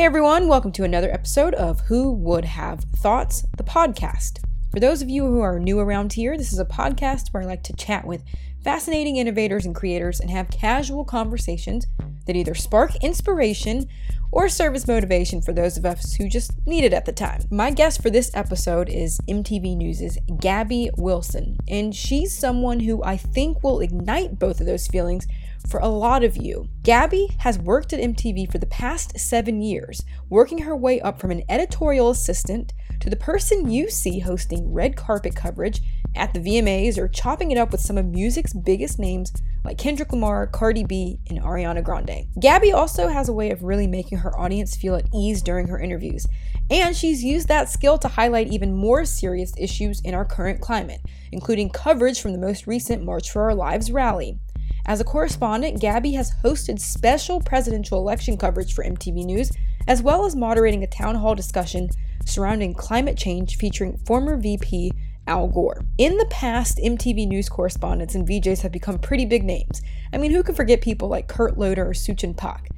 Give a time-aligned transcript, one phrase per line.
[0.00, 4.42] Hey everyone, welcome to another episode of Who Would Have Thoughts, the podcast.
[4.72, 7.46] For those of you who are new around here, this is a podcast where I
[7.46, 8.24] like to chat with
[8.64, 11.86] fascinating innovators and creators and have casual conversations
[12.24, 13.88] that either spark inspiration
[14.32, 17.42] or serve as motivation for those of us who just need it at the time.
[17.50, 23.18] My guest for this episode is MTV News' Gabby Wilson, and she's someone who I
[23.18, 25.26] think will ignite both of those feelings
[25.68, 26.68] for a lot of you.
[26.82, 31.30] Gabby has worked at MTV for the past seven years, working her way up from
[31.30, 35.80] an editorial assistant to the person you see hosting red carpet coverage
[36.14, 39.32] at the VMAs or chopping it up with some of music's biggest names
[39.64, 42.26] like Kendrick Lamar, Cardi B, and Ariana Grande.
[42.40, 45.78] Gabby also has a way of really making her audience feel at ease during her
[45.78, 46.26] interviews,
[46.70, 51.00] and she's used that skill to highlight even more serious issues in our current climate,
[51.32, 54.38] including coverage from the most recent March for Our Lives rally.
[54.86, 59.50] As a correspondent, Gabby has hosted special presidential election coverage for MTV News,
[59.86, 61.88] as well as moderating a town hall discussion
[62.24, 64.92] surrounding climate change featuring former VP
[65.26, 65.82] Al Gore.
[65.98, 69.82] In the past, MTV News correspondents and VJs have become pretty big names.
[70.12, 72.68] I mean, who can forget people like Kurt Loder or Suchin Pak?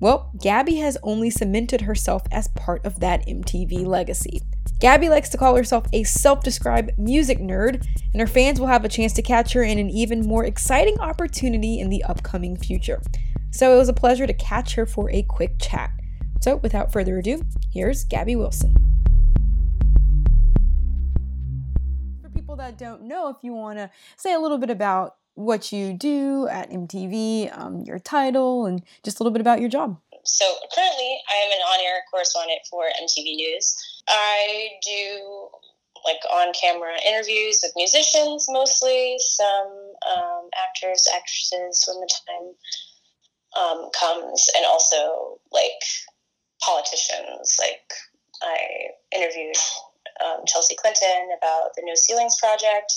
[0.00, 4.40] Well, Gabby has only cemented herself as part of that MTV legacy.
[4.80, 8.82] Gabby likes to call herself a self described music nerd, and her fans will have
[8.82, 13.02] a chance to catch her in an even more exciting opportunity in the upcoming future.
[13.50, 15.90] So it was a pleasure to catch her for a quick chat.
[16.40, 18.74] So without further ado, here's Gabby Wilson.
[22.22, 25.72] For people that don't know, if you want to say a little bit about what
[25.72, 29.98] you do at MTV, um, your title, and just a little bit about your job.
[30.24, 33.76] So currently, I am an on-air correspondent for MTV News.
[34.10, 35.48] I do
[36.04, 44.48] like on-camera interviews with musicians, mostly some um, actors, actresses when the time um, comes,
[44.56, 45.80] and also like
[46.62, 47.56] politicians.
[47.58, 47.92] Like
[48.42, 49.56] I interviewed
[50.24, 52.92] um, Chelsea Clinton about the No Ceilings project,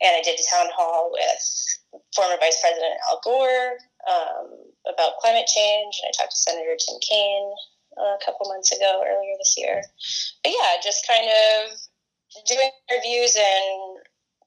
[0.00, 3.76] and I did a town hall with former Vice President Al Gore
[4.10, 4.48] um,
[4.88, 7.52] about climate change, and I talked to Senator Tim Kaine
[7.98, 9.82] a couple months ago, earlier this year.
[10.42, 11.78] But yeah, just kind of
[12.46, 13.98] doing interviews and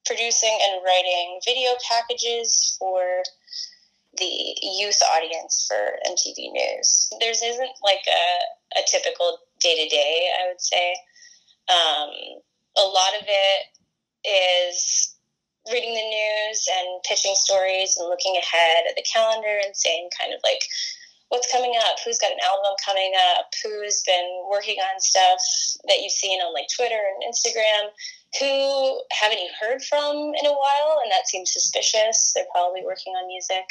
[0.06, 3.24] producing and writing video packages for
[4.18, 7.10] the youth audience for MTV News.
[7.20, 10.96] There isn't like a, a typical day to day, I would say.
[11.68, 12.10] Um,
[12.78, 13.66] a lot of it
[14.28, 15.16] is
[15.72, 20.34] reading the news and pitching stories and looking ahead at the calendar and saying kind
[20.34, 20.62] of like
[21.36, 22.00] what's coming up?
[22.00, 23.52] Who's got an album coming up?
[23.60, 25.44] Who's been working on stuff
[25.92, 27.92] that you've seen on like twitter and instagram?
[28.40, 31.04] Who haven't you heard from in a while?
[31.04, 32.32] And that seems suspicious.
[32.32, 33.68] They're probably working on music.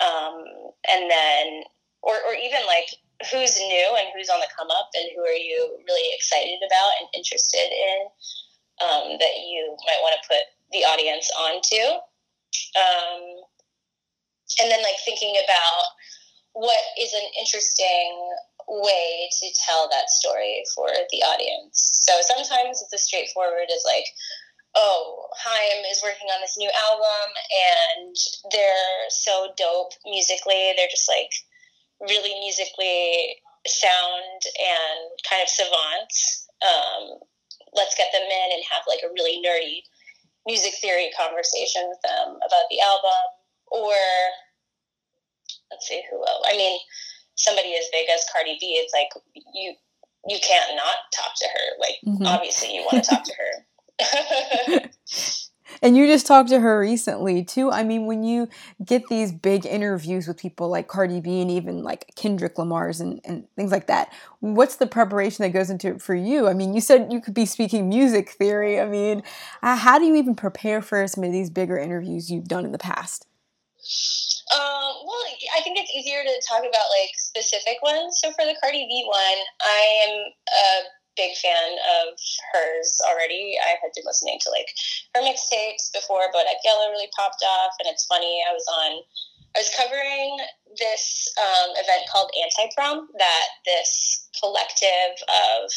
[0.00, 1.68] Um, and then
[2.00, 2.88] or, or even like
[3.28, 6.92] who's new and who's on the come up and who are you really excited about
[7.00, 8.00] and interested in
[8.80, 12.00] um, that you might want to put the audience onto.
[12.72, 13.20] Um,
[14.64, 15.84] and then like thinking about
[16.56, 18.16] what is an interesting
[18.66, 22.00] way to tell that story for the audience.
[22.08, 24.08] So sometimes it's as straightforward as like,
[24.74, 27.28] oh, Haim is working on this new album
[28.00, 28.16] and
[28.50, 30.72] they're so dope musically.
[30.76, 31.30] They're just like
[32.00, 33.36] really musically
[33.68, 36.48] sound and kind of savants.
[36.64, 37.20] Um,
[37.76, 39.84] let's get them in and have like a really nerdy
[40.46, 43.22] music theory conversation with them about the album
[43.68, 43.92] or
[45.70, 46.46] let's see who else.
[46.50, 46.78] I mean,
[47.34, 49.08] somebody as big as Cardi B, it's like
[49.54, 49.74] you
[50.28, 51.78] you can't not talk to her.
[51.80, 52.26] Like mm-hmm.
[52.26, 54.90] obviously you want to talk to her.
[55.82, 57.70] And you just talked to her recently too.
[57.70, 58.48] I mean, when you
[58.84, 63.20] get these big interviews with people like Cardi B and even like Kendrick Lamar's and,
[63.24, 66.48] and things like that, what's the preparation that goes into it for you?
[66.48, 68.80] I mean, you said you could be speaking music theory.
[68.80, 69.22] I mean,
[69.62, 72.72] uh, how do you even prepare for some of these bigger interviews you've done in
[72.72, 73.26] the past?
[74.46, 75.24] Um, well,
[75.58, 78.22] I think it's easier to talk about like specific ones.
[78.22, 80.68] So for the Cardi B one, I am a
[81.16, 82.14] big fan of
[82.54, 83.58] hers already.
[83.58, 84.70] I had been listening to like
[85.16, 88.44] her mixtapes before but Bodak Yellow really popped off, and it's funny.
[88.48, 89.02] I was on,
[89.56, 90.38] I was covering
[90.78, 95.70] this um, event called Anti Prom that this collective of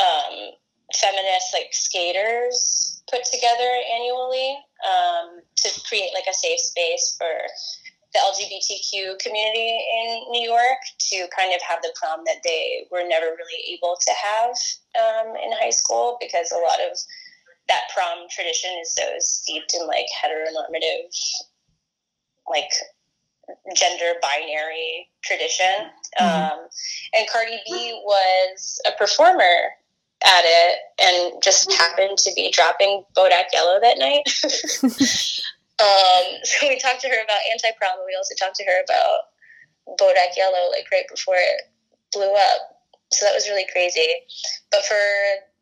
[0.00, 0.56] um,
[0.96, 7.32] feminist like skaters put together annually um, to create like a safe space for
[8.14, 13.06] the LGBTQ community in New York to kind of have the prom that they were
[13.06, 14.54] never really able to have
[14.96, 16.96] um, in high school because a lot of
[17.68, 21.12] that prom tradition is so steeped in like heteronormative
[22.48, 22.70] like
[23.76, 25.92] gender binary tradition.
[26.20, 26.52] Mm-hmm.
[26.52, 26.58] Um,
[27.14, 29.76] and Cardi B was a performer
[30.24, 34.26] at it and just happened to be dropping Bodak Yellow that night.
[35.78, 38.02] um, so we talked to her about anti prom.
[38.06, 39.30] We also talked to her about
[39.98, 41.70] Bodak Yellow, like right before it
[42.12, 42.82] blew up.
[43.12, 44.26] So that was really crazy.
[44.70, 45.00] But for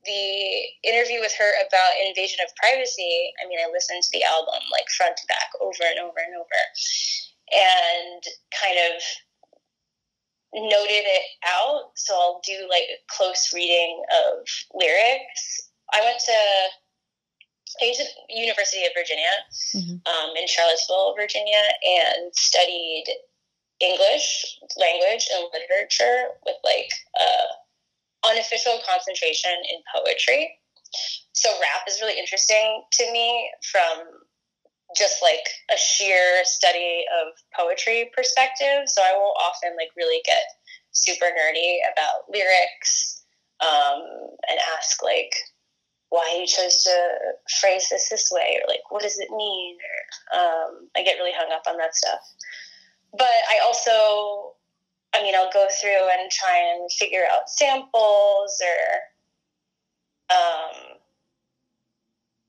[0.04, 4.62] the interview with her about invasion of privacy, I mean, I listened to the album
[4.72, 6.62] like front to back over and over and over
[7.52, 9.02] and kind of
[10.54, 11.92] noted it out.
[11.96, 15.70] So I'll do like a close reading of lyrics.
[15.92, 16.38] I went to
[17.82, 19.32] I went to University of Virginia
[19.74, 20.00] mm-hmm.
[20.08, 23.04] um, in Charlottesville, Virginia, and studied
[23.80, 26.90] English language and literature with like
[27.20, 30.58] uh, unofficial concentration in poetry.
[31.32, 34.06] So rap is really interesting to me from
[34.96, 38.86] just like a sheer study of poetry perspective.
[38.86, 40.42] So I will often like really get
[40.92, 43.22] super nerdy about lyrics
[43.60, 44.02] um,
[44.48, 45.32] and ask like
[46.08, 47.08] why you chose to
[47.60, 51.32] phrase this this way or like what does it mean or um, I get really
[51.36, 52.20] hung up on that stuff.
[53.12, 54.54] But I also,
[55.14, 60.95] I mean, I'll go through and try and figure out samples or um,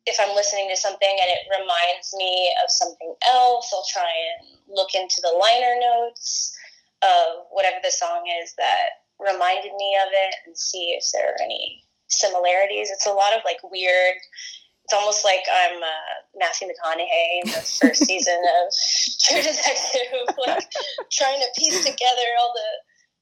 [0.07, 4.57] if I'm listening to something and it reminds me of something else, I'll try and
[4.71, 6.55] look into the liner notes
[7.03, 11.41] of whatever the song is that reminded me of it and see if there are
[11.43, 12.89] any similarities.
[12.89, 14.15] It's a lot of like weird.
[14.85, 18.71] It's almost like I'm uh, Matthew McConaughey in the first season of
[19.27, 20.71] True Detective, like
[21.11, 22.71] trying to piece together all the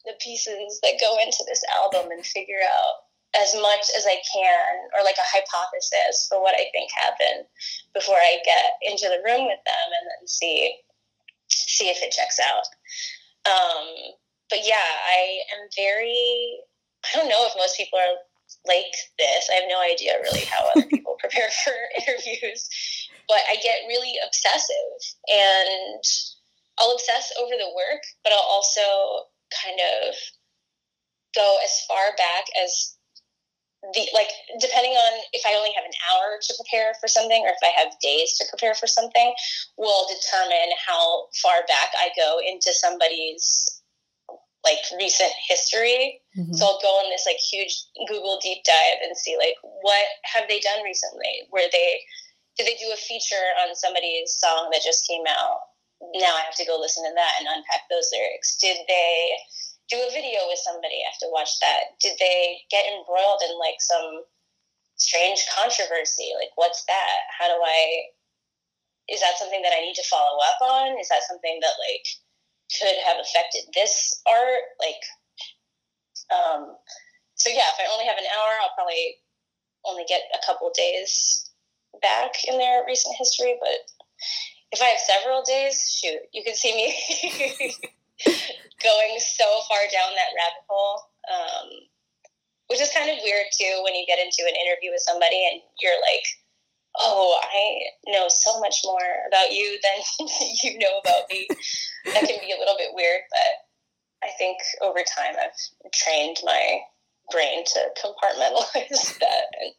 [0.05, 3.04] the pieces that go into this album and figure out
[3.37, 7.45] as much as I can, or like a hypothesis for what I think happened
[7.93, 10.75] before I get into the room with them and then see
[11.49, 12.65] see if it checks out.
[13.45, 14.15] Um,
[14.49, 16.59] but yeah, I am very.
[17.05, 18.17] I don't know if most people are
[18.65, 19.49] like this.
[19.51, 22.69] I have no idea really how other people prepare for interviews,
[23.27, 26.03] but I get really obsessive and
[26.79, 29.29] I'll obsess over the work, but I'll also
[29.63, 30.15] kind of
[31.35, 32.94] go as far back as
[33.93, 34.29] the like
[34.59, 37.73] depending on if I only have an hour to prepare for something or if I
[37.77, 39.33] have days to prepare for something
[39.77, 43.81] will determine how far back I go into somebody's
[44.65, 46.19] like recent history.
[46.33, 46.53] Mm-hmm.
[46.53, 50.49] So I'll go on this like huge Google deep dive and see like what have
[50.49, 51.45] they done recently?
[51.51, 52.01] Where they
[52.57, 55.59] did they do a feature on somebody's song that just came out?
[56.15, 58.57] Now I have to go listen to that and unpack those lyrics.
[58.57, 59.37] Did they
[59.89, 61.01] do a video with somebody.
[61.01, 61.97] I have to watch that.
[62.01, 64.25] Did they get embroiled in like some
[64.97, 66.33] strange controversy?
[66.37, 67.19] Like, what's that?
[67.29, 68.09] How do I?
[69.07, 70.97] Is that something that I need to follow up on?
[70.97, 72.05] Is that something that like
[72.81, 74.65] could have affected this art?
[74.81, 75.01] Like,
[76.33, 76.75] um,
[77.35, 79.21] so yeah, if I only have an hour, I'll probably
[79.85, 81.51] only get a couple days
[82.01, 83.57] back in their recent history.
[83.61, 83.85] But
[84.71, 87.75] if I have several days, shoot, you can see me
[88.81, 91.01] going so far down that rabbit hole.
[91.25, 91.69] Um,
[92.67, 95.61] which is kind of weird too when you get into an interview with somebody and
[95.81, 96.25] you're like,
[96.99, 100.27] oh, I know so much more about you than
[100.63, 101.47] you know about me.
[102.05, 106.79] that can be a little bit weird, but I think over time I've trained my
[107.31, 109.73] brain to compartmentalize that and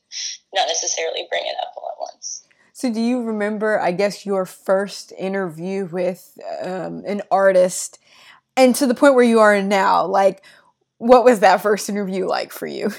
[0.54, 2.44] not necessarily bring it up all at once.
[2.72, 7.98] So, do you remember, I guess, your first interview with um, an artist
[8.56, 10.42] and to the point where you are now like
[10.98, 12.90] what was that first interview like for you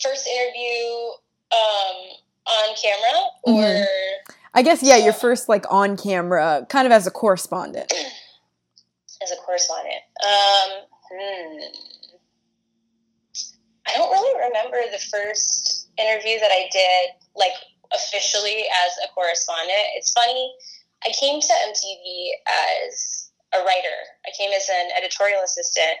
[0.00, 1.10] first interview
[1.52, 1.96] um,
[2.46, 4.32] on camera or mm-hmm.
[4.54, 7.92] i guess yeah your first like on camera kind of as a correspondent
[9.22, 10.70] as a correspondent um,
[11.10, 11.58] hmm.
[13.86, 17.52] i don't really remember the first interview that i did like
[17.92, 20.54] officially as a correspondent it's funny
[21.04, 22.28] i came to mtv
[22.86, 23.98] as a writer.
[24.26, 25.98] I came as an editorial assistant,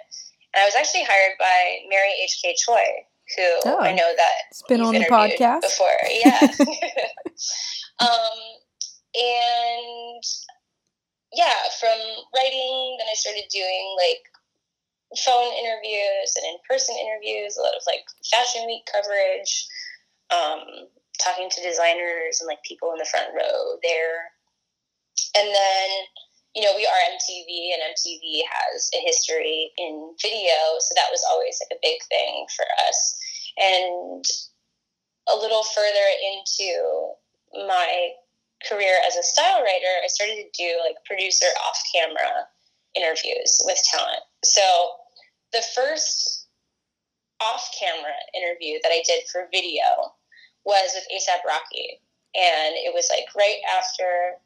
[0.54, 2.56] and I was actually hired by Mary H.K.
[2.64, 2.84] Choi,
[3.36, 6.00] who oh, I know that it's been on the podcast before.
[6.08, 6.40] Yeah.
[8.00, 8.38] um,
[9.14, 10.24] and
[11.32, 11.98] yeah, from
[12.34, 14.24] writing, then I started doing like
[15.24, 19.66] phone interviews and in-person interviews, a lot of like fashion week coverage,
[20.30, 20.88] um,
[21.20, 24.32] talking to designers and like people in the front row there.
[25.36, 25.88] And then
[26.54, 31.24] you know, we are MTV and MTV has a history in video, so that was
[31.30, 33.16] always like a big thing for us.
[33.58, 34.24] And
[35.28, 37.12] a little further into
[37.66, 38.10] my
[38.66, 42.48] career as a style writer, I started to do like producer off camera
[42.96, 44.22] interviews with talent.
[44.44, 44.62] So
[45.52, 46.48] the first
[47.40, 50.14] off camera interview that I did for video
[50.64, 52.00] was with ASAP Rocky.
[52.34, 54.38] And it was like right after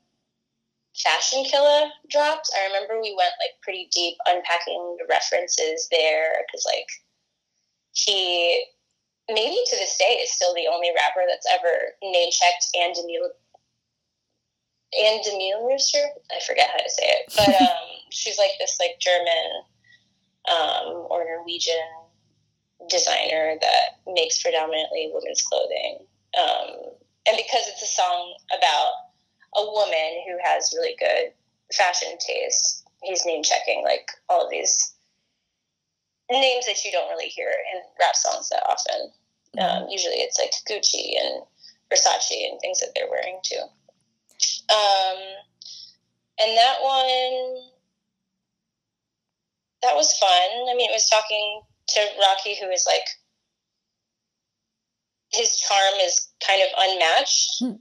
[0.96, 2.50] Fashion Killa dropped.
[2.58, 6.88] I remember we went like pretty deep unpacking the references there because like
[7.92, 8.64] he
[9.28, 13.30] maybe to this day is still the only rapper that's ever name checked and Demil
[15.00, 16.04] and Demilmuster.
[16.30, 19.62] I forget how to say it, but um, she's like this like German
[20.50, 21.76] um, or Norwegian
[22.88, 25.98] designer that makes predominantly women's clothing.
[26.38, 26.92] Um,
[27.26, 29.11] and because it's a song about
[29.56, 31.32] a woman who has really good
[31.72, 34.94] fashion taste, he's name checking like all of these
[36.30, 39.12] names that you don't really hear in rap songs that often.
[39.58, 41.42] Um, usually it's like Gucci and
[41.92, 43.60] Versace and things that they're wearing too.
[44.70, 45.18] Um,
[46.40, 47.62] and that one,
[49.82, 50.68] that was fun.
[50.70, 53.06] I mean, it was talking to Rocky, who is like,
[55.30, 57.58] his charm is kind of unmatched.
[57.58, 57.76] Hmm.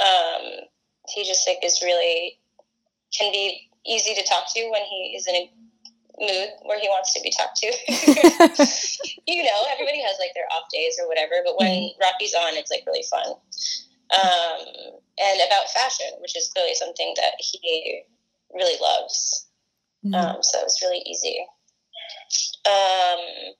[0.00, 0.68] Um,
[1.14, 2.38] he just like is really
[3.16, 5.50] can be easy to talk to when he is in a
[6.20, 7.66] mood where he wants to be talked to.
[9.26, 12.00] you know, everybody has like their off days or whatever, but when mm-hmm.
[12.00, 13.34] Rocky's on, it's like really fun.
[14.12, 18.02] Um, and about fashion, which is clearly something that he
[18.52, 19.46] really loves.
[20.04, 20.14] Mm-hmm.
[20.14, 21.46] Um, so it was really easy.
[22.66, 23.54] Um,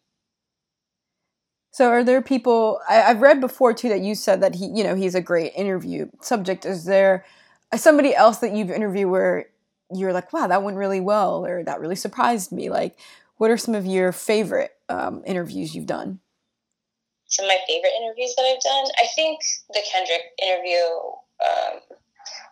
[1.72, 4.84] so are there people I, have read before too that you said that he, you
[4.84, 6.66] know, he's a great interview subject.
[6.66, 7.24] Is there
[7.76, 9.46] somebody else that you've interviewed where
[9.94, 12.70] you're like, wow, that went really well, or that really surprised me?
[12.70, 12.98] Like,
[13.36, 16.20] what are some of your favorite um, interviews you've done?
[17.26, 20.76] Some of my favorite interviews that I've done, I think the Kendrick interview
[21.44, 21.80] um,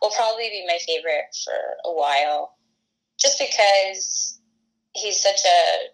[0.01, 1.53] will probably be my favorite for
[1.85, 2.57] a while,
[3.19, 4.41] just because
[4.95, 5.91] he's such a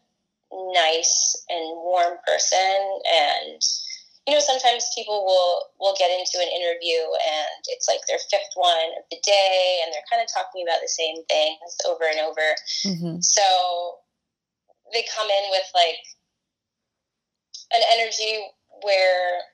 [0.73, 3.61] nice and warm person and
[4.27, 8.53] you know sometimes people will will get into an interview and it's like their fifth
[8.55, 12.21] one of the day and they're kind of talking about the same things over and
[12.21, 12.47] over
[12.85, 13.21] mm-hmm.
[13.23, 14.03] so
[14.93, 16.03] they come in with like
[17.75, 18.47] an energy
[18.83, 19.47] where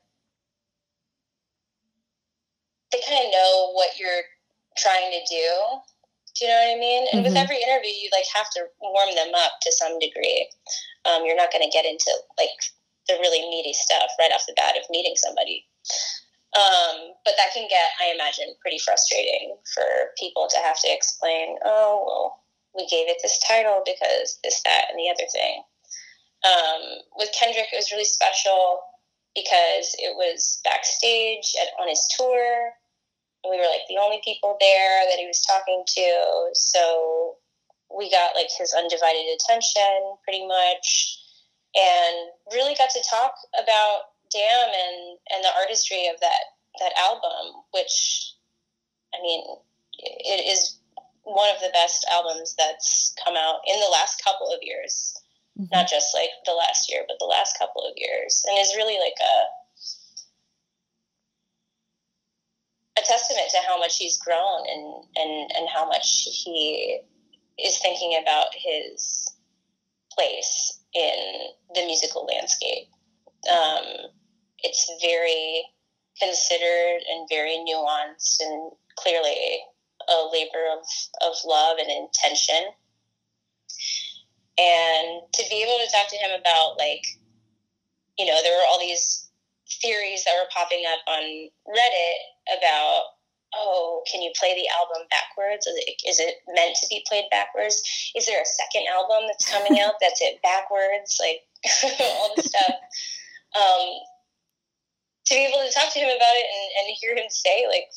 [2.93, 4.25] they kind of know what you're
[4.77, 5.83] trying to do
[6.39, 7.03] do you know what I mean?
[7.13, 7.29] And mm-hmm.
[7.29, 10.49] with every interview, you like have to warm them up to some degree.
[11.05, 12.57] Um, you're not going to get into like
[13.09, 15.67] the really meaty stuff right off the bat of meeting somebody.
[16.55, 21.57] Um, but that can get, I imagine, pretty frustrating for people to have to explain.
[21.65, 22.45] Oh well,
[22.77, 25.63] we gave it this title because this, that, and the other thing.
[26.45, 26.83] Um,
[27.17, 28.81] with Kendrick, it was really special
[29.35, 32.75] because it was backstage at, on his tour
[33.49, 36.51] we were like the only people there that he was talking to.
[36.55, 37.37] So
[37.91, 41.19] we got like his undivided attention pretty much
[41.75, 47.63] and really got to talk about Damn and, and the artistry of that, that album,
[47.73, 48.33] which,
[49.15, 49.45] I mean,
[49.99, 50.79] it is
[51.25, 55.15] one of the best albums that's come out in the last couple of years.
[55.61, 55.69] Mm-hmm.
[55.71, 58.43] Not just like the last year, but the last couple of years.
[58.49, 59.45] And is really like a
[63.01, 67.01] a testament to how much he's grown and, and, and how much he
[67.59, 69.35] is thinking about his
[70.13, 72.89] place in the musical landscape.
[73.51, 74.11] Um,
[74.63, 75.65] it's very
[76.21, 79.61] considered and very nuanced and clearly
[80.09, 80.85] a labor of,
[81.27, 82.73] of love and intention.
[84.59, 87.05] And to be able to talk to him about, like,
[88.19, 89.31] you know, there were all these
[89.81, 91.23] theories that were popping up on
[91.67, 93.05] Reddit about
[93.55, 95.67] oh, can you play the album backwards?
[95.67, 97.83] Is it, it meant to be played backwards?
[98.17, 101.21] Is there a second album that's coming out that's it backwards?
[101.21, 101.45] Like
[102.01, 102.77] all this stuff.
[103.53, 104.01] Um,
[105.27, 107.89] to be able to talk to him about it and, and hear him say, like,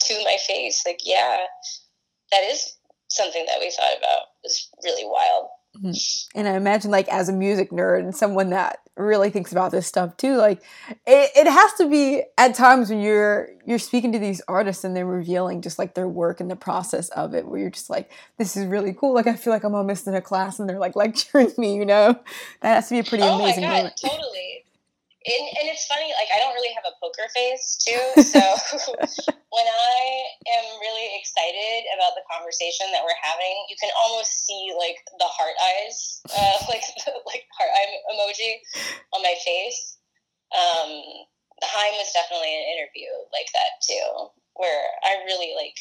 [0.00, 1.46] to my face, like, yeah,
[2.30, 2.76] that is
[3.08, 5.48] something that we thought about was really wild.
[5.76, 6.38] Mm-hmm.
[6.38, 9.86] And I imagine, like, as a music nerd and someone that really thinks about this
[9.86, 10.62] stuff too, like,
[11.06, 14.94] it, it has to be at times when you're you're speaking to these artists and
[14.94, 18.10] they're revealing just like their work and the process of it, where you're just like,
[18.38, 19.14] this is really cool.
[19.14, 21.76] Like, I feel like I'm almost in a class and they're like lecturing me.
[21.76, 22.20] You know,
[22.60, 23.96] that has to be a pretty oh amazing my God, moment.
[23.96, 24.63] Totally
[25.24, 28.00] and, and it's funny, like I don't really have a poker face too.
[28.34, 28.40] So
[29.54, 29.98] when I
[30.58, 35.30] am really excited about the conversation that we're having, you can almost see like the
[35.30, 36.84] heart eyes, uh, like
[37.24, 38.60] like heart eye emoji
[39.14, 39.98] on my face.
[40.52, 40.90] Um,
[41.62, 44.28] Haim was definitely an interview like that too.
[44.54, 45.78] where I really like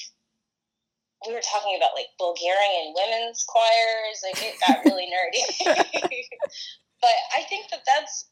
[1.27, 4.19] we were talking about like Bulgarian women's choirs.
[4.23, 5.43] Like it got really nerdy.
[7.01, 8.27] but I think that that's,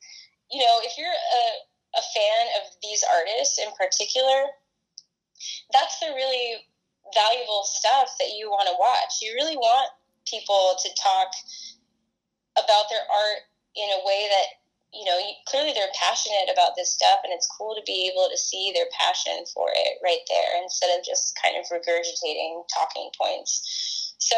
[0.52, 1.46] you know, if you're a,
[1.98, 4.52] a fan of these artists in particular,
[5.74, 6.68] that's the really
[7.14, 9.20] valuable stuff that you want to watch.
[9.22, 9.90] You really want
[10.28, 11.32] people to talk
[12.56, 14.62] about their art in a way that
[14.94, 15.18] you know,
[15.48, 18.92] clearly they're passionate about this stuff, and it's cool to be able to see their
[19.00, 24.16] passion for it right there instead of just kind of regurgitating talking points.
[24.20, 24.36] So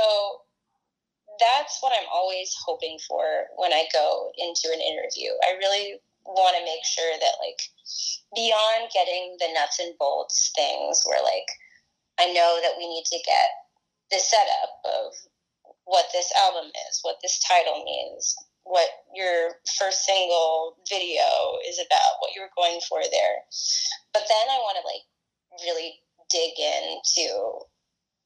[1.40, 3.24] that's what I'm always hoping for
[3.58, 5.32] when I go into an interview.
[5.48, 7.62] I really want to make sure that, like,
[8.36, 11.48] beyond getting the nuts and bolts things, where, like,
[12.20, 13.50] I know that we need to get
[14.12, 15.14] the setup of
[15.86, 22.20] what this album is, what this title means, what your first single video is about,
[22.20, 23.44] what you were going for there.
[24.14, 25.04] But then I want to like
[25.66, 26.00] really
[26.30, 27.68] dig into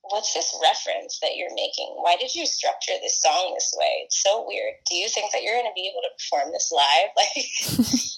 [0.10, 1.96] what's this reference that you're making?
[2.00, 4.06] Why did you structure this song this way?
[4.06, 4.74] It's so weird.
[4.90, 7.12] Do you think that you're going to be able to perform this live?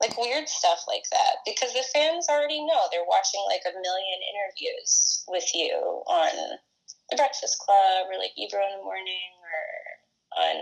[0.00, 1.44] Like, like weird stuff like that.
[1.44, 5.76] Because the fans already know they're watching like a million interviews with you
[6.08, 6.56] on
[7.10, 9.60] the Breakfast Club or like Ebro in the morning or
[10.40, 10.56] on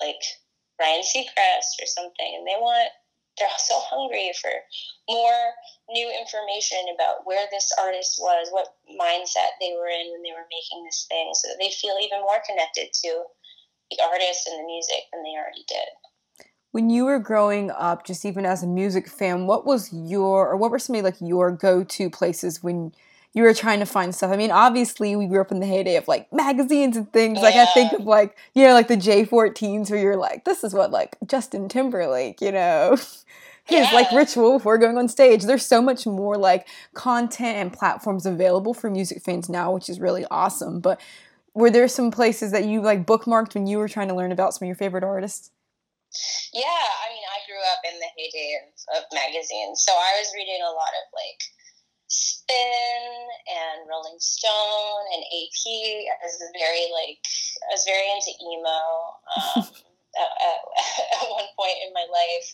[0.00, 0.22] like
[0.78, 2.90] Ryan Seacrest or something, and they want
[3.38, 4.50] they're so hungry for
[5.08, 5.42] more
[5.90, 10.46] new information about where this artist was, what mindset they were in when they were
[10.50, 13.24] making this thing, so that they feel even more connected to
[13.90, 16.48] the artist and the music than they already did.
[16.70, 20.56] When you were growing up, just even as a music fan, what was your or
[20.56, 22.92] what were some of like your go to places when
[23.34, 24.30] you were trying to find stuff.
[24.30, 27.40] I mean, obviously, we grew up in the heyday of like magazines and things.
[27.40, 30.72] Like, I think of like, you know, like the J14s where you're like, this is
[30.72, 32.96] what like Justin Timberlake, you know,
[33.64, 33.90] his yeah.
[33.92, 35.42] like ritual before going on stage.
[35.42, 39.98] There's so much more like content and platforms available for music fans now, which is
[39.98, 40.78] really awesome.
[40.78, 41.00] But
[41.54, 44.54] were there some places that you like bookmarked when you were trying to learn about
[44.54, 45.50] some of your favorite artists?
[46.52, 50.30] Yeah, I mean, I grew up in the heyday of, of magazines, so I was
[50.36, 51.42] reading a lot of like
[52.14, 53.10] Spin
[53.50, 55.62] and Rolling Stone and AP.
[55.66, 57.18] I was very like
[57.66, 58.78] I was very into emo
[59.34, 59.64] um,
[60.20, 60.60] at, at,
[61.22, 62.48] at, one point in my life.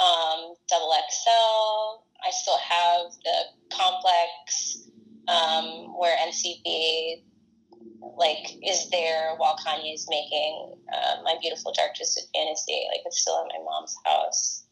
[0.00, 2.02] Um, Double XL.
[2.26, 4.88] I still have the complex
[5.28, 7.22] um, where MTV
[8.16, 12.86] like is there while Kanye's making uh, My Beautiful Dark Twisted Fantasy.
[12.90, 14.64] Like it's still at my mom's house.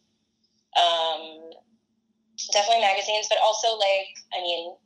[0.76, 1.50] Um,
[2.52, 4.76] definitely magazines, but also like I mean,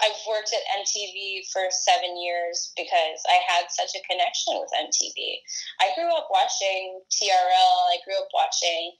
[0.00, 5.42] I've worked at MTV for seven years because I had such a connection with MTV.
[5.80, 7.76] I grew up watching TRL.
[7.90, 8.94] I grew up watching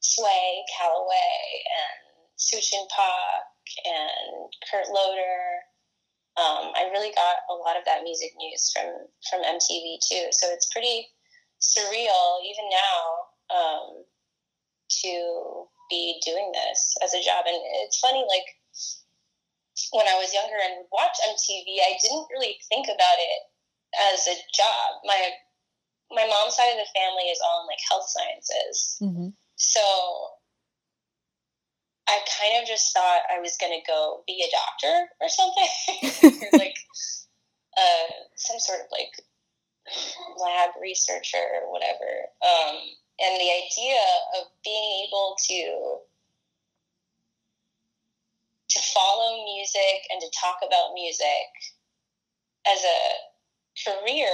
[0.00, 1.98] Sway, Calloway, and
[2.38, 3.54] Suchin Pak
[3.84, 5.64] and Kurt Loder.
[6.36, 8.90] Um, I really got a lot of that music news from
[9.30, 10.26] from MTV too.
[10.30, 11.08] So it's pretty
[11.62, 13.02] surreal even now
[13.56, 14.04] um,
[15.02, 17.44] to be doing this as a job.
[17.46, 18.48] And it's funny, like
[19.92, 23.40] when I was younger and would watch MTV, I didn't really think about it
[24.12, 25.02] as a job.
[25.04, 25.30] My
[26.12, 29.28] my mom's side of the family is all in like health sciences, mm-hmm.
[29.56, 29.80] so
[32.06, 36.58] I kind of just thought I was gonna go be a doctor or something, or
[36.58, 36.76] like
[37.76, 39.10] uh, some sort of like
[40.38, 42.28] lab researcher or whatever.
[42.42, 42.76] Um,
[43.20, 44.00] and the idea
[44.38, 45.98] of being able to
[48.74, 51.48] to follow music and to talk about music
[52.66, 53.00] as a
[53.86, 54.30] career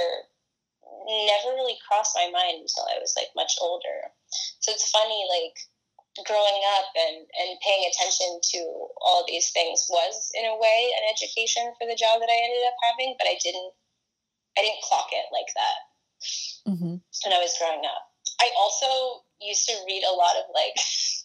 [1.07, 4.11] never really crossed my mind until I was like much older.
[4.59, 5.55] So it's funny, like
[6.27, 8.59] growing up and, and paying attention to
[8.99, 12.67] all these things was in a way an education for the job that I ended
[12.67, 13.71] up having, but I didn't
[14.57, 15.79] I didn't clock it like that
[16.67, 16.99] mm-hmm.
[16.99, 18.03] when I was growing up.
[18.41, 20.75] I also used to read a lot of like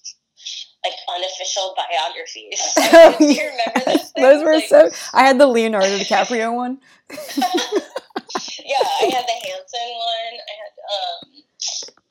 [0.86, 2.62] like unofficial biographies.
[3.18, 4.12] Do you remember those?
[4.14, 4.90] those were like, so.
[5.12, 6.78] I had the Leonardo DiCaprio one.
[7.10, 10.34] yeah, I had the Hanson one.
[10.38, 11.42] I had um,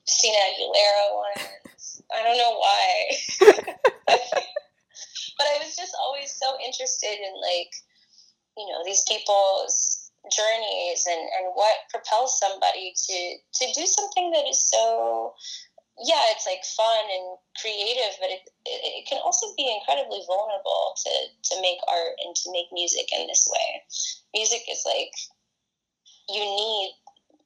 [0.04, 1.46] Christina Aguilera one.
[2.14, 3.16] I don't know why,
[4.06, 7.74] but I was just always so interested in like
[8.56, 14.46] you know these people's journeys and, and what propels somebody to to do something that
[14.48, 15.34] is so
[16.04, 21.10] yeah it's like fun and creative but it, it, can also be incredibly vulnerable to
[21.44, 23.68] to make art and to make music in this way
[24.34, 25.14] music is like
[26.28, 26.92] you need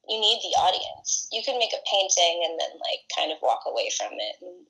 [0.08, 3.62] you need the audience you can make a painting and then like kind of walk
[3.66, 4.66] away from it and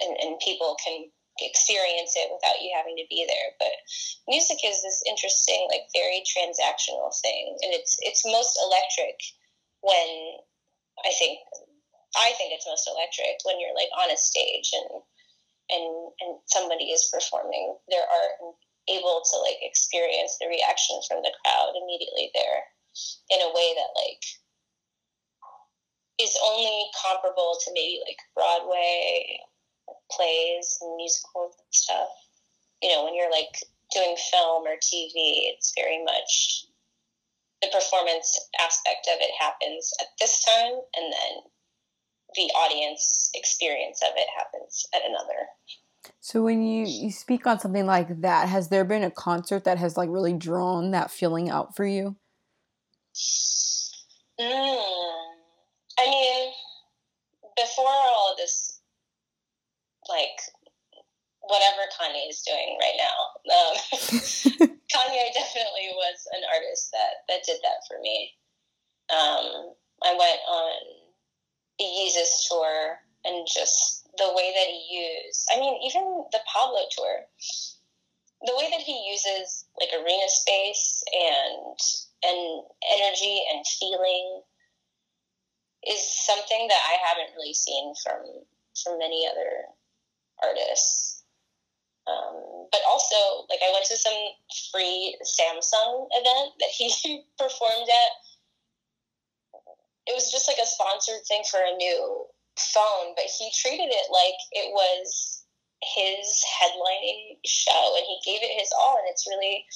[0.00, 1.08] and, and people can
[1.40, 3.52] experience it without you having to be there.
[3.60, 3.74] But
[4.28, 9.16] music is this interesting, like very transactional thing, and it's it's most electric
[9.80, 10.40] when
[11.04, 11.38] I think
[12.14, 15.02] I think it's most electric when you're like on a stage and
[15.68, 15.86] and
[16.22, 18.54] and somebody is performing their art and
[18.86, 22.62] able to like experience the reaction from the crowd immediately there
[23.34, 24.22] in a way that like
[26.22, 29.40] is only comparable to maybe like Broadway
[30.10, 32.08] plays and musical stuff.
[32.82, 33.52] You know, when you're like
[33.92, 36.66] doing film or TV, it's very much
[37.62, 41.32] the performance aspect of it happens at this time, and then
[42.36, 45.48] the audience experience of it happens at another.
[46.20, 49.78] So when you, you speak on something like that, has there been a concert that
[49.78, 52.16] has like really drawn that feeling out for you?
[54.38, 55.26] Mm.
[55.98, 56.52] I mean,
[57.56, 58.80] before all of this,
[60.08, 60.38] like
[61.40, 63.16] whatever Kanye is doing right now,
[63.54, 63.76] um,
[64.92, 68.32] Kanye definitely was an artist that that did that for me.
[69.10, 69.72] Um,
[70.04, 70.72] I went on
[71.78, 76.80] the Yeezus tour and just the way that he used, I mean, even the Pablo
[76.90, 77.26] tour,
[78.44, 81.78] the way that he uses like arena space and
[82.24, 82.62] and
[82.98, 84.42] energy and feeling
[85.86, 88.22] is something that I haven't really seen from
[88.82, 89.64] from many other
[90.42, 91.24] artists.
[92.06, 94.16] Um, but also, like I went to some
[94.70, 98.10] free Samsung event that he performed at.
[100.06, 102.26] It was just like a sponsored thing for a new
[102.58, 105.44] phone, but he treated it like it was
[105.82, 108.96] his headlining show, and he gave it his all.
[108.96, 109.66] And it's really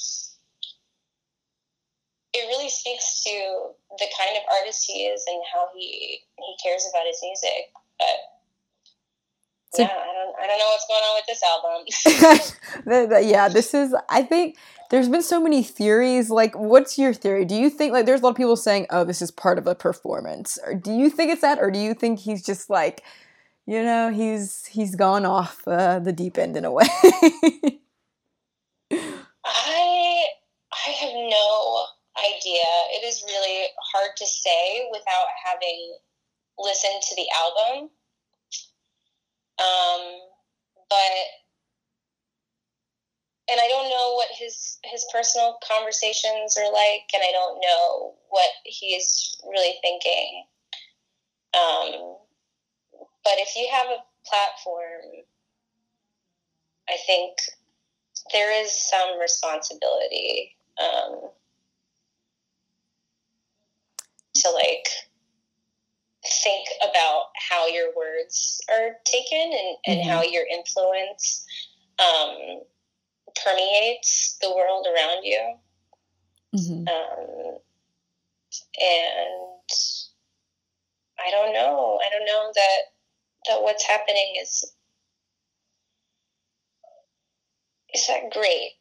[2.33, 6.87] it really speaks to the kind of artist he is and how he he cares
[6.89, 7.73] about his music.
[7.99, 8.17] But
[9.73, 11.43] so, yeah, I don't I don't know what's going on with this
[12.87, 13.29] album.
[13.29, 14.57] yeah, this is I think
[14.91, 16.31] there's been so many theories.
[16.31, 17.45] Like, what's your theory?
[17.45, 19.67] Do you think like there's a lot of people saying, "Oh, this is part of
[19.67, 23.05] a performance," or do you think it's that, or do you think he's just like,
[23.67, 26.89] you know, he's he's gone off uh, the deep end in a way?
[29.45, 30.27] I
[30.73, 31.85] I have no
[32.19, 32.65] idea.
[32.91, 35.97] It is really hard to say without having
[36.59, 37.91] listened to the album.
[39.61, 40.21] Um,
[40.89, 41.27] but
[43.51, 48.15] and I don't know what his his personal conversations are like, and I don't know
[48.29, 50.45] what he's really thinking.
[51.53, 52.17] Um,
[53.25, 55.25] but if you have a platform,
[56.89, 57.39] I think
[58.33, 61.31] there is some responsibility um,
[64.37, 64.89] to like
[66.31, 70.11] think about how your words are taken and, and mm-hmm.
[70.11, 71.45] how your influence
[71.99, 72.61] um,
[73.45, 75.55] permeates the world around you.
[76.55, 76.89] Mm-hmm.
[76.89, 77.59] Um,
[78.81, 79.69] and
[81.19, 81.99] I don't know.
[82.05, 82.79] I don't know that
[83.47, 84.73] that what's happening is
[87.95, 88.73] is that great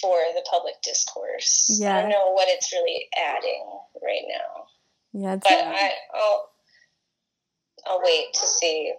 [0.00, 1.76] for the public discourse.
[1.80, 1.96] Yeah.
[1.96, 3.64] I don't know what it's really adding
[4.02, 4.64] right now.
[5.12, 6.51] Yeah, but I, I'll
[7.86, 8.92] I'll wait to see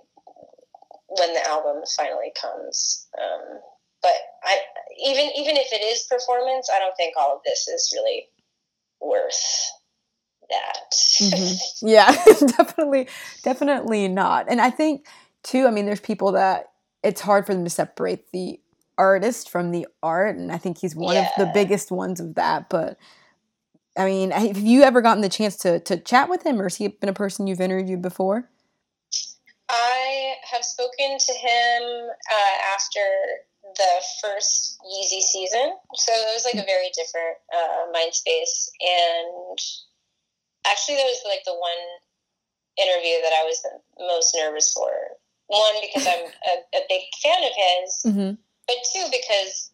[1.07, 3.07] when the album finally comes.
[3.17, 3.59] Um,
[4.01, 4.59] but I
[5.05, 8.27] even even if it is performance, I don't think all of this is really
[9.01, 9.71] worth
[10.49, 10.91] that.
[10.91, 11.87] mm-hmm.
[11.87, 12.11] Yeah,
[12.57, 13.07] definitely,
[13.43, 14.47] definitely not.
[14.49, 15.05] And I think
[15.43, 15.67] too.
[15.67, 16.71] I mean, there's people that
[17.03, 18.59] it's hard for them to separate the
[18.97, 21.29] artist from the art, and I think he's one yeah.
[21.29, 22.69] of the biggest ones of that.
[22.69, 22.97] But
[23.97, 26.75] I mean, have you ever gotten the chance to to chat with him, or has
[26.75, 28.49] he been a person you've interviewed before?
[29.73, 31.81] I have spoken to him
[32.29, 33.01] uh, after
[33.75, 38.69] the first Yeezy season, so it was like a very different uh, mind space.
[38.79, 39.57] And
[40.67, 41.81] actually, that was like the one
[42.77, 44.91] interview that I was the most nervous for.
[45.47, 48.33] One because I'm a, a big fan of his, mm-hmm.
[48.67, 49.71] but two because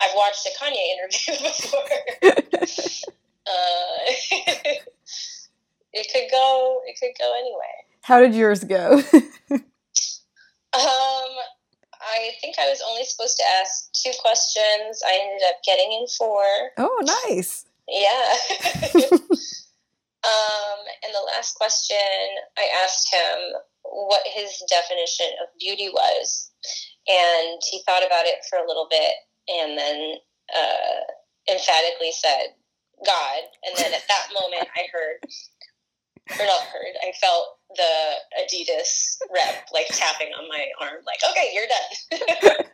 [0.00, 1.80] I've watched a Kanye interview before.
[3.46, 3.98] uh,
[5.92, 6.82] it could go.
[6.86, 7.86] It could go anyway.
[8.08, 8.96] How did yours go?
[9.52, 9.60] um,
[10.72, 15.02] I think I was only supposed to ask two questions.
[15.06, 16.42] I ended up getting in four.
[16.78, 17.66] Oh, nice.
[17.86, 18.08] Yeah.
[20.24, 21.98] um, and the last question,
[22.56, 26.50] I asked him what his definition of beauty was,
[27.06, 29.12] and he thought about it for a little bit
[29.48, 30.14] and then
[30.56, 32.56] uh, emphatically said
[33.04, 33.40] God.
[33.66, 39.68] And then at that moment, I heard, or not heard, I felt the Adidas rep
[39.72, 42.66] like tapping on my arm, like, okay, you're done.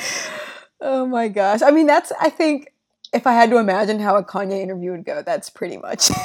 [0.80, 1.62] oh my gosh.
[1.62, 2.72] I mean, that's, I think,
[3.12, 6.08] if I had to imagine how a Kanye interview would go, that's pretty much.
[6.08, 6.18] that's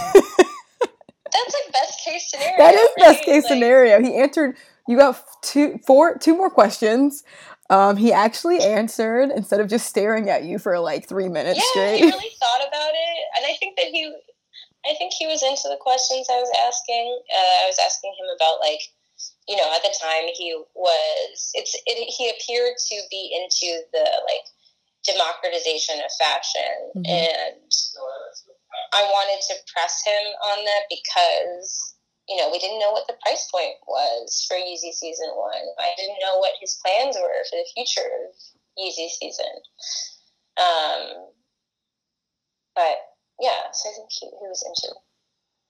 [1.54, 2.58] like best case scenario.
[2.58, 2.96] That is right?
[2.98, 4.02] best case like, scenario.
[4.02, 4.56] He answered,
[4.88, 7.24] you got two, four, two more questions.
[7.70, 11.72] Um, he actually answered instead of just staring at you for like three minutes yeah,
[11.72, 11.98] straight.
[11.98, 14.16] he really thought about it, and I think that he,
[14.88, 17.22] I think he was into the questions I was asking.
[17.28, 18.82] Uh, I was asking him about like,
[19.48, 21.52] you know, at the time he was.
[21.54, 24.48] It's it, he appeared to be into the like
[25.04, 27.08] democratization of fashion, mm-hmm.
[27.08, 27.68] and
[28.94, 31.98] I wanted to press him on that because
[32.28, 35.64] you know, we didn't know what the price point was for Yeezy season one.
[35.80, 38.36] I didn't know what his plans were for the future of
[38.78, 39.64] Yeezy season.
[40.60, 41.32] Um,
[42.76, 43.00] but
[43.40, 44.96] yeah, so I think he, he was into.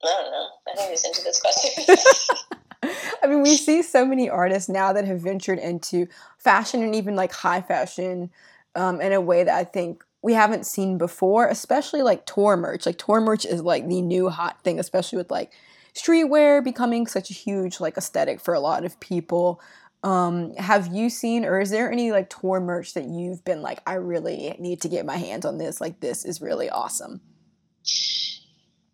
[0.04, 0.48] I don't know.
[0.68, 1.96] I think he was into this question.
[3.24, 7.16] I mean, we see so many artists now that have ventured into fashion and even
[7.16, 8.30] like high fashion
[8.76, 12.86] um, in a way that I think we haven't seen before, especially like tour merch.
[12.86, 15.54] Like tour merch is like the new hot thing, especially with like
[15.94, 19.62] streetwear becoming such a huge like aesthetic for a lot of people.
[20.04, 23.80] Um, have you seen or is there any like tour merch that you've been like,
[23.88, 25.82] I really need to get my hands on this?
[25.82, 27.22] Like this is really awesome.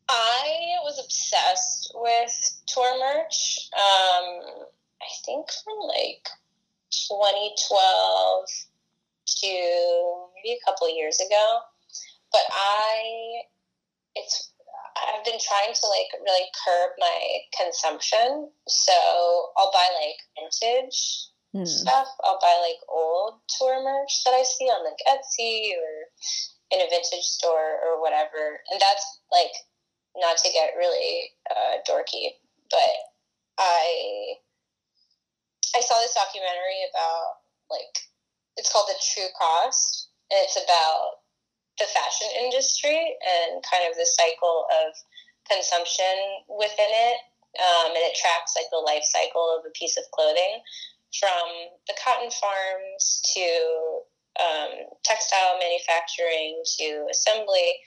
[0.10, 3.69] I was obsessed with tour merch.
[3.73, 4.65] Um,
[5.01, 6.27] I think from like
[7.10, 8.45] 2012
[9.41, 11.60] to maybe a couple years ago.
[12.32, 13.43] But I,
[14.15, 14.53] it's
[14.95, 18.49] I've been trying to like really curb my consumption.
[18.67, 18.93] So
[19.58, 21.67] I'll buy like vintage mm.
[21.67, 22.08] stuff.
[22.23, 26.10] I'll buy like old tour merch that I see on like Etsy or
[26.73, 28.59] in a vintage store or whatever.
[28.71, 29.53] And that's like
[30.17, 32.93] not to get really uh, dorky, but
[33.57, 34.41] I
[35.75, 37.93] I saw this documentary about like
[38.57, 41.23] it's called The True Cost, and it's about
[41.79, 44.93] the fashion industry and kind of the cycle of
[45.49, 47.17] consumption within it.
[47.53, 50.62] Um, and it tracks like the life cycle of a piece of clothing
[51.13, 53.45] from the cotton farms to
[54.39, 54.71] um,
[55.03, 57.77] textile manufacturing to assembly,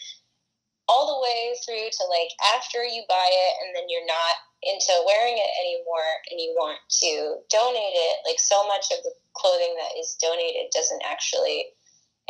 [0.88, 4.94] all the way through to like after you buy it and then you're not into
[5.06, 8.16] wearing it anymore and you want to donate it.
[8.26, 11.66] Like so much of the clothing that is donated doesn't actually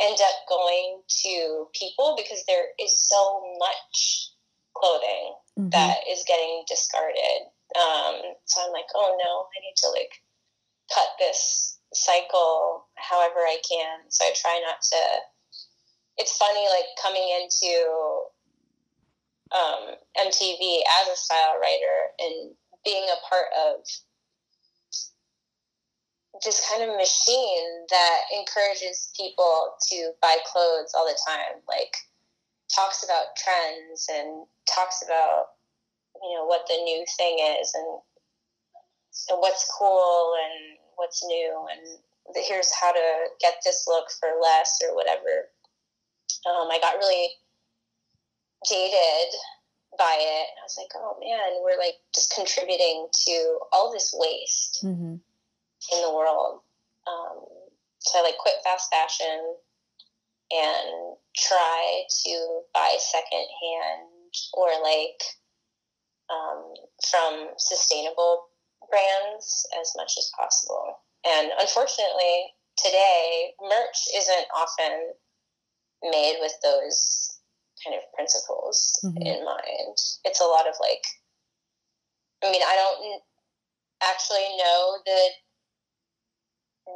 [0.01, 4.33] end up going to people because there is so much
[4.75, 5.69] clothing mm-hmm.
[5.69, 7.49] that is getting discarded.
[7.75, 10.13] Um, so I'm like, oh no, I need to like
[10.93, 13.99] cut this cycle however I can.
[14.09, 14.97] So I try not to.
[16.17, 18.23] It's funny, like coming into
[19.53, 23.85] um, MTV as a style writer and being a part of
[26.43, 31.61] this kind of machine that encourages people to buy clothes all the time.
[31.67, 31.95] Like
[32.73, 35.45] talks about trends and talks about
[36.21, 38.01] you know what the new thing is and,
[39.29, 41.97] and what's cool and what's new and
[42.35, 45.47] here's how to get this look for less or whatever.
[46.45, 47.29] Um, I got really
[48.67, 49.33] jaded
[49.97, 50.47] by it.
[50.59, 54.83] I was like, oh man, we're like just contributing to all this waste.
[54.83, 55.15] Mm-hmm
[55.93, 56.61] in the world.
[57.07, 57.45] Um,
[57.99, 59.55] so I like quit fast fashion
[60.51, 65.21] and try to buy secondhand or like
[66.29, 66.73] um,
[67.09, 68.47] from sustainable
[68.89, 70.99] brands as much as possible.
[71.25, 75.13] And unfortunately, today merch isn't often
[76.03, 77.39] made with those
[77.83, 79.21] kind of principles mm-hmm.
[79.21, 79.97] in mind.
[80.25, 81.03] It's a lot of like,
[82.43, 83.21] I mean, I don't
[84.03, 85.19] actually know the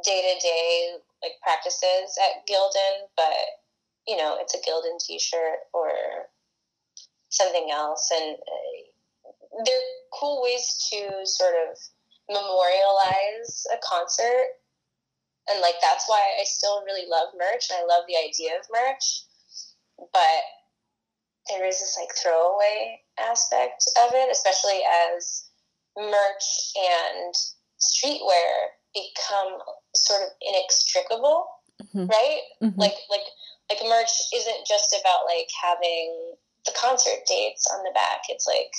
[0.04, 3.62] day to day like practices at Gildan, but
[4.06, 5.92] you know, it's a Gildan T-shirt or
[7.28, 8.91] something else, and uh,
[9.64, 11.76] they're cool ways to sort of
[12.28, 14.46] memorialize a concert,
[15.48, 18.66] and like that's why I still really love merch, and I love the idea of
[18.72, 19.24] merch,
[20.12, 20.42] but
[21.48, 24.80] there is this like throwaway aspect of it, especially
[25.14, 25.48] as
[25.96, 27.34] merch and
[27.80, 29.58] streetwear become
[29.94, 31.46] sort of inextricable,
[31.82, 32.06] mm-hmm.
[32.06, 32.40] right?
[32.62, 32.80] Mm-hmm.
[32.80, 33.26] Like like
[33.70, 36.34] like merch isn't just about like having
[36.66, 38.22] the concert dates on the back.
[38.28, 38.70] It's like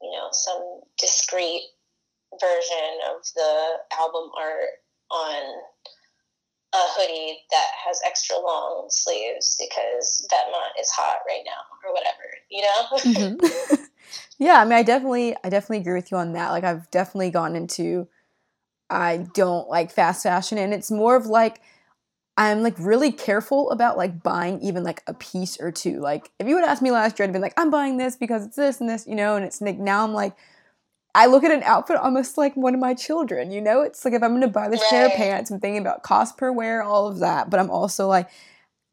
[0.00, 1.62] you know some discreet
[2.40, 4.68] version of the album art
[5.10, 5.62] on
[6.74, 12.28] a hoodie that has extra long sleeves because Vetements is hot right now or whatever,
[12.50, 13.36] you know?
[13.38, 13.84] mm-hmm.
[14.38, 16.50] yeah, I mean, I definitely, I definitely agree with you on that.
[16.50, 18.06] Like, I've definitely gone into,
[18.90, 21.62] I don't like fast fashion, and it's more of like,
[22.38, 25.98] I'm like really careful about like buying even like a piece or two.
[25.98, 28.46] Like, if you would ask me last year, I'd been like, I'm buying this because
[28.46, 30.36] it's this and this, you know, and it's like now I'm like,
[31.16, 33.82] I look at an outfit almost like one of my children, you know?
[33.82, 36.52] It's like if I'm gonna buy this pair of pants, I'm thinking about cost per
[36.52, 38.28] wear, all of that, but I'm also like,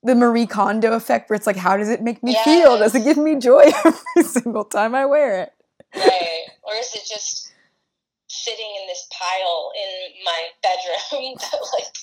[0.01, 2.45] the Marie Kondo effect where it's like, how does it make me yes.
[2.45, 2.77] feel?
[2.77, 5.53] Does it give me joy every single time I wear it?
[5.95, 6.43] Right.
[6.63, 7.51] Or is it just
[8.27, 11.95] sitting in this pile in my bedroom that like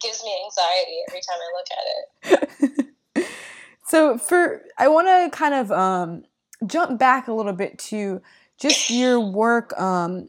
[0.00, 2.78] gives me anxiety every time I look at
[3.18, 3.26] it?
[3.86, 6.24] so for I want to kind of um,
[6.66, 8.20] jump back a little bit to
[8.58, 10.28] just your work um,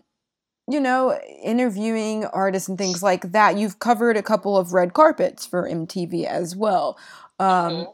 [0.70, 3.58] you know, interviewing artists and things like that.
[3.58, 6.96] You've covered a couple of red carpets for MTV as well.
[7.40, 7.92] Um, mm-hmm.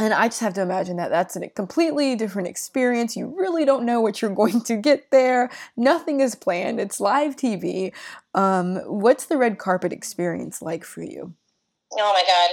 [0.00, 3.18] And I just have to imagine that that's a completely different experience.
[3.18, 5.50] You really don't know what you're going to get there.
[5.76, 6.80] Nothing is planned.
[6.80, 7.92] It's live TV.
[8.34, 11.34] Um, what's the red carpet experience like for you?
[11.98, 12.50] Oh my god,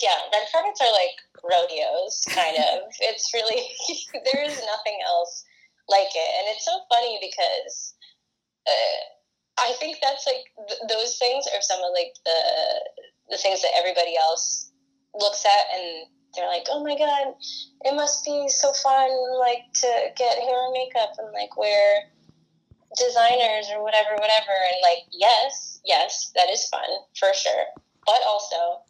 [0.00, 2.88] yeah, red carpets are like rodeos, kind of.
[3.00, 3.66] it's really
[4.32, 5.44] there is nothing else
[5.88, 7.94] like it, and it's so funny because
[8.66, 13.60] uh, I think that's like th- those things are some of like the the things
[13.62, 14.70] that everybody else
[15.18, 17.34] looks at and they're like, oh my god,
[17.84, 22.12] it must be so fun like to get hair and makeup and like wear
[22.96, 24.54] designers or whatever, whatever.
[24.54, 27.64] And like, yes, yes, that is fun for sure.
[28.06, 28.84] But also,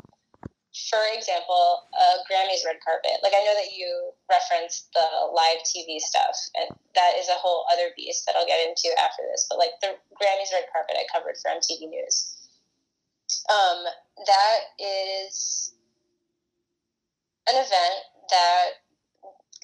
[0.90, 3.18] for example, a Grammys red carpet.
[3.22, 7.64] Like I know that you referenced the live TV stuff, and that is a whole
[7.72, 9.46] other beast that I'll get into after this.
[9.48, 12.37] But like the Grammys red carpet, I covered for MTV News.
[13.48, 13.85] Um,
[14.26, 15.72] that is
[17.48, 17.98] an event
[18.30, 18.66] that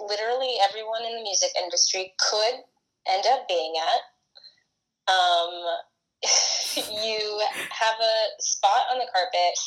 [0.00, 2.62] literally everyone in the music industry could
[3.08, 4.00] end up being at.
[5.10, 5.52] Um,
[7.02, 7.18] you
[7.70, 9.58] have a spot on the carpet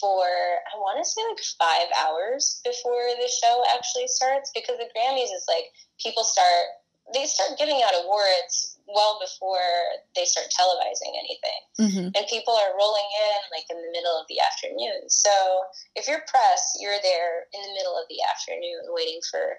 [0.00, 4.88] for I want to say like five hours before the show actually starts because the
[4.94, 6.78] Grammys is like people start
[7.12, 9.62] they start giving out awards well before
[10.14, 12.08] they start televising anything mm-hmm.
[12.14, 15.32] and people are rolling in like in the middle of the afternoon so
[15.94, 19.58] if you're press you're there in the middle of the afternoon waiting for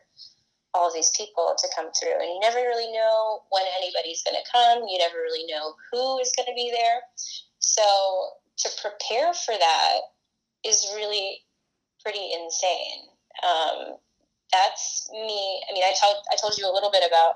[0.73, 4.51] all these people to come through and you never really know when anybody's going to
[4.51, 7.01] come you never really know who is going to be there
[7.59, 7.85] so
[8.57, 10.13] to prepare for that
[10.65, 11.39] is really
[12.01, 13.07] pretty insane.
[13.41, 13.97] Um,
[14.51, 15.61] that's me.
[15.69, 17.35] I mean, I told I told you a little bit about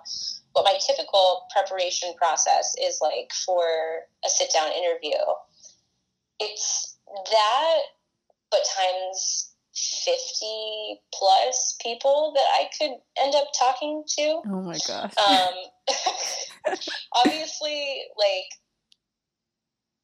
[0.57, 3.63] what my typical preparation process is like for
[4.25, 5.17] a sit down interview.
[6.39, 7.77] It's that,
[8.49, 14.41] but times 50 plus people that I could end up talking to.
[14.47, 15.13] Oh my gosh.
[15.29, 16.75] Um,
[17.15, 18.49] obviously, like,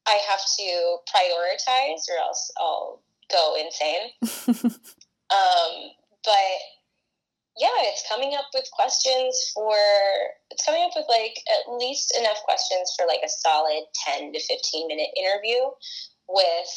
[0.06, 4.70] I have to prioritize or else I'll go insane.
[5.30, 5.90] um,
[6.22, 6.58] but
[7.56, 9.76] yeah, it's coming up with questions for,
[10.50, 14.40] it's coming up with like at least enough questions for like a solid 10 to
[14.40, 15.62] 15 minute interview
[16.28, 16.72] with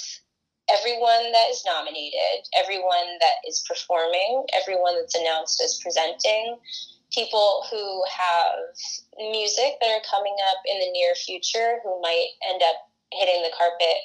[0.70, 6.58] everyone that is nominated, everyone that is performing, everyone that's announced as presenting,
[7.12, 8.60] people who have
[9.18, 12.76] music that are coming up in the near future who might end up
[13.12, 13.98] hitting the carpet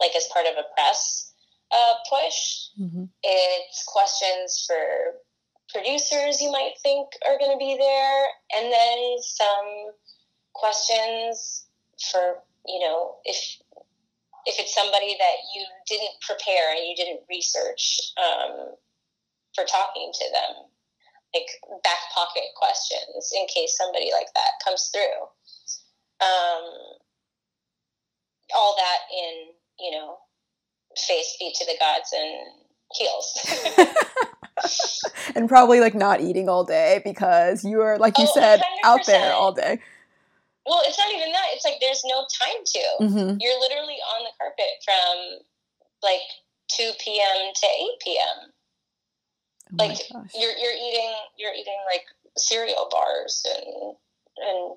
[0.00, 1.32] like as part of a press
[1.72, 2.70] uh, push.
[2.80, 3.04] Mm-hmm.
[3.22, 5.18] It's questions for
[5.72, 8.22] producers you might think are going to be there,
[8.56, 9.92] and then some
[10.54, 11.66] questions
[12.10, 13.36] for you know if
[14.46, 18.76] if it's somebody that you didn't prepare and you didn't research um,
[19.54, 20.70] for talking to them,
[21.34, 25.22] like back pocket questions in case somebody like that comes through.
[26.20, 26.96] Um,
[28.54, 30.18] all that in you know
[30.96, 32.46] face feet to the gods and
[32.94, 33.94] heels.
[35.34, 38.62] and probably like not eating all day because you are like you oh, said 100%.
[38.84, 39.80] out there all day.
[40.66, 41.46] Well, it's not even that.
[41.52, 43.04] It's like there's no time to.
[43.04, 43.36] Mm-hmm.
[43.40, 45.38] You're literally on the carpet from
[46.02, 46.20] like
[46.76, 47.52] 2 p.m.
[47.54, 48.52] to 8 p.m.
[49.72, 49.98] Oh like
[50.34, 52.04] you're you're eating you're eating like
[52.36, 53.96] cereal bars and
[54.38, 54.76] and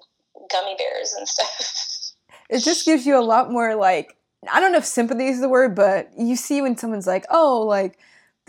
[0.51, 1.85] gummy bears and stuff.
[2.49, 4.17] It just gives you a lot more like
[4.51, 7.61] I don't know if sympathy is the word, but you see when someone's like, oh,
[7.61, 7.99] like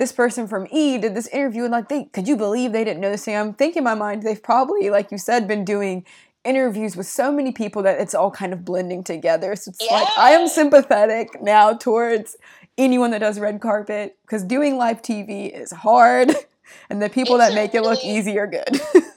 [0.00, 3.00] this person from E did this interview and like they could you believe they didn't
[3.00, 3.36] know this thing?
[3.36, 6.06] I'm thinking in my mind they've probably, like you said, been doing
[6.42, 9.54] interviews with so many people that it's all kind of blending together.
[9.54, 9.98] So it's yeah.
[9.98, 12.34] like I am sympathetic now towards
[12.78, 16.34] anyone that does red carpet because doing live TV is hard
[16.90, 18.80] and the people it's that make really, it look easy are good.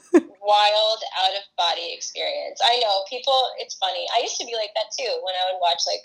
[0.44, 2.60] wild out of body experience.
[2.62, 3.40] I know people.
[3.58, 4.06] It's funny.
[4.14, 6.04] I used to be like that too when I would watch like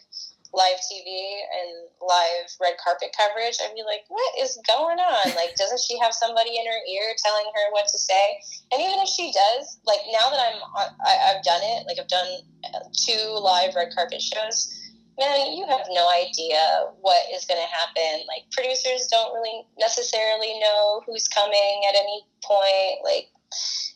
[0.54, 3.58] live TV and live red carpet coverage.
[3.62, 5.36] I'd be like, what is going on?
[5.36, 8.40] Like, doesn't she have somebody in her ear telling her what to say?
[8.72, 11.86] And even if she does, like now that I'm, uh, I, I've done it.
[11.86, 14.76] Like I've done uh, two live red carpet shows
[15.20, 18.26] man, you have no idea what is going to happen.
[18.28, 23.04] Like producers don't really necessarily know who's coming at any point.
[23.04, 23.28] Like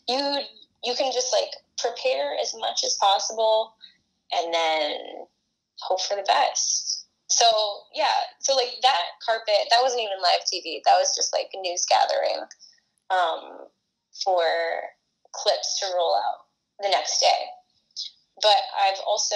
[0.07, 0.43] you
[0.83, 3.73] you can just like prepare as much as possible
[4.31, 4.97] and then
[5.81, 7.07] hope for the best.
[7.29, 7.49] So
[7.93, 10.81] yeah, so like that carpet, that wasn't even live TV.
[10.85, 12.45] That was just like a news gathering
[13.09, 13.67] um,
[14.23, 14.43] for
[15.33, 16.45] clips to roll out
[16.81, 17.49] the next day.
[18.41, 19.35] But I've also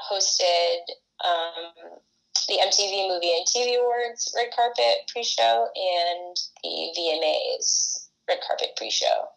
[0.00, 0.80] hosted
[1.24, 2.00] um,
[2.48, 9.28] the MTV Movie and TV Awards red carpet pre-show and the VMAs red carpet pre-show.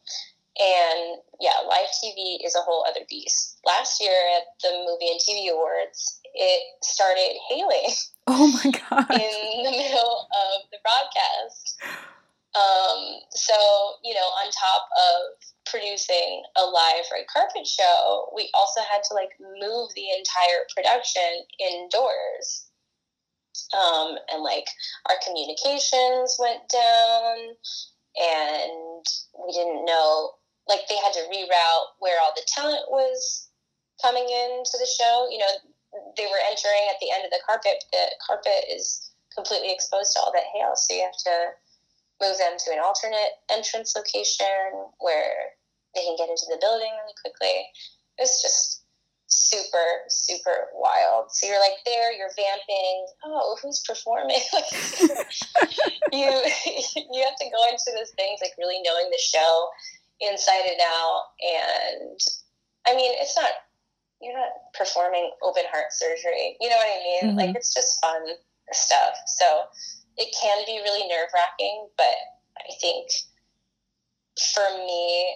[0.60, 3.60] And yeah, live TV is a whole other beast.
[3.66, 7.94] Last year at the Movie and TV Awards, it started hailing.
[8.28, 9.12] Oh my god!
[9.12, 11.82] In the middle of the broadcast.
[12.54, 13.56] Um, so
[14.04, 19.14] you know, on top of producing a live red carpet show, we also had to
[19.14, 22.68] like move the entire production indoors.
[23.72, 24.68] Um, and like
[25.10, 27.56] our communications went down,
[28.20, 29.06] and
[29.46, 30.32] we didn't know
[30.68, 33.48] like they had to reroute where all the talent was
[34.02, 35.28] coming into the show.
[35.32, 35.71] You know,
[36.18, 37.84] they were entering at the end of the carpet.
[37.92, 41.38] The carpet is completely exposed to all that hail, so you have to
[42.22, 45.58] move them to an alternate entrance location where
[45.96, 47.68] they can get into the building really quickly.
[48.18, 48.84] It's just
[49.28, 51.32] super, super wild.
[51.32, 53.08] So you're like there, you're vamping.
[53.26, 54.40] Oh, who's performing?
[56.12, 56.30] you
[57.12, 59.68] you have to go into those things like really knowing the show
[60.20, 61.24] inside and out.
[61.42, 62.20] And
[62.88, 63.52] I mean, it's not
[64.22, 66.58] you're not performing open heart surgery.
[66.62, 67.30] You know what I mean?
[67.32, 67.38] Mm-hmm.
[67.38, 68.22] Like it's just fun
[68.72, 69.16] stuff.
[69.28, 69.46] So
[70.18, 72.16] it can be really nerve wracking, but
[72.58, 73.10] I think
[74.54, 75.36] for me,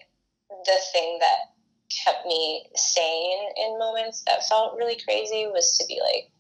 [0.50, 1.56] the thing that
[2.04, 6.32] kept me sane in moments that felt really crazy was to be like,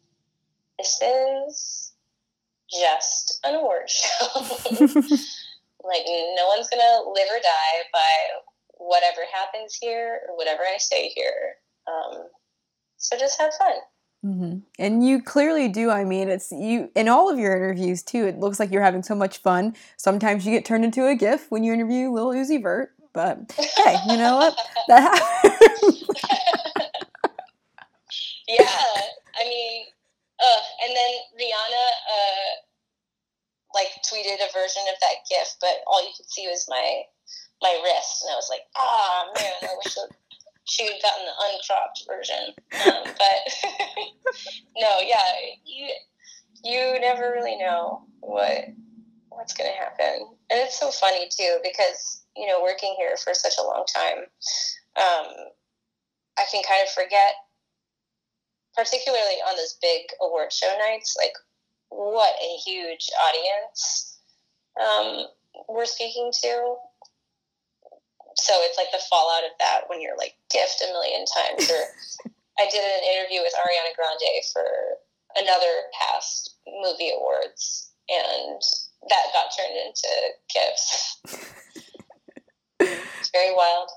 [0.78, 1.93] this is
[2.70, 4.28] just an award show.
[5.84, 8.10] like, no one's going to live or die by
[8.78, 11.56] whatever happens here or whatever I say here.
[11.88, 12.24] Um,
[12.98, 13.74] so just have fun.
[14.26, 14.58] Mm-hmm.
[14.80, 15.92] And you clearly do.
[15.92, 18.26] I mean, it's you in all of your interviews too.
[18.26, 19.76] It looks like you're having so much fun.
[19.98, 23.98] Sometimes you get turned into a GIF when you interview Lil Uzi Vert, but hey,
[24.08, 24.58] you know what?
[24.88, 26.04] That happens.
[28.48, 28.82] yeah,
[29.34, 29.86] I mean,
[30.40, 32.50] uh, and then Rihanna uh,
[33.74, 37.04] like tweeted a version of that GIF, but all you could see was my
[37.62, 39.96] my wrist, and I was like, ah, man, I wish
[40.66, 42.53] she had gotten the uncropped version.
[42.86, 43.53] Um, but
[44.78, 45.32] no, yeah,
[45.66, 45.89] you
[46.63, 48.66] you never really know what
[49.30, 53.34] what's going to happen, and it's so funny too because you know working here for
[53.34, 54.20] such a long time,
[54.97, 55.34] um,
[56.38, 57.36] I can kind of forget,
[58.76, 61.34] particularly on those big award show nights, like
[61.89, 64.20] what a huge audience
[64.82, 65.26] um,
[65.70, 66.76] we're speaking to
[68.38, 71.70] so it's like the fallout of that when you're like gift a million times.
[71.70, 74.66] Or I did an interview with Ariana Grande for
[75.36, 78.62] another past movie awards, and
[79.10, 80.10] that got turned into
[80.54, 81.22] GIFs.
[82.80, 83.90] it's very wild.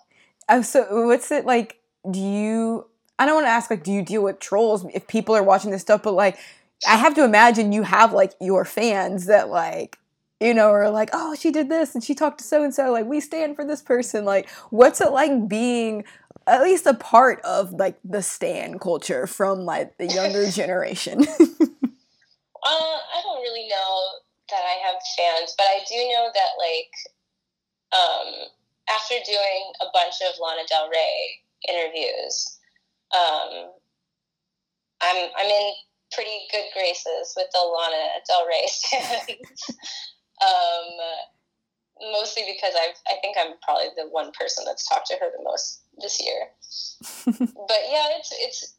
[0.48, 1.78] Oh, so what's it like?
[2.10, 2.86] Do you?
[3.18, 5.72] I don't want to ask like, do you deal with trolls if people are watching
[5.72, 6.04] this stuff?
[6.04, 6.38] But like,
[6.86, 9.98] I have to imagine you have like your fans that like
[10.40, 12.92] you know, or like, oh, she did this and she talked to so and so,
[12.92, 14.24] like, we stand for this person.
[14.24, 16.04] Like, what's it like being
[16.46, 21.20] at least a part of like the stan culture from like the younger generation?
[21.20, 21.26] uh,
[22.64, 24.10] I don't really know
[24.50, 26.92] that I have fans, but I do know that like
[27.92, 28.34] um,
[28.88, 32.58] after doing a bunch of Lana Del Rey interviews,
[33.14, 33.70] um,
[35.02, 35.72] I'm I'm in
[36.12, 39.78] pretty good graces with the Lana Del Rey fans.
[40.40, 45.30] Um, mostly because i I think I'm probably the one person that's talked to her
[45.36, 46.54] the most this year.
[47.26, 48.74] but yeah, it's it's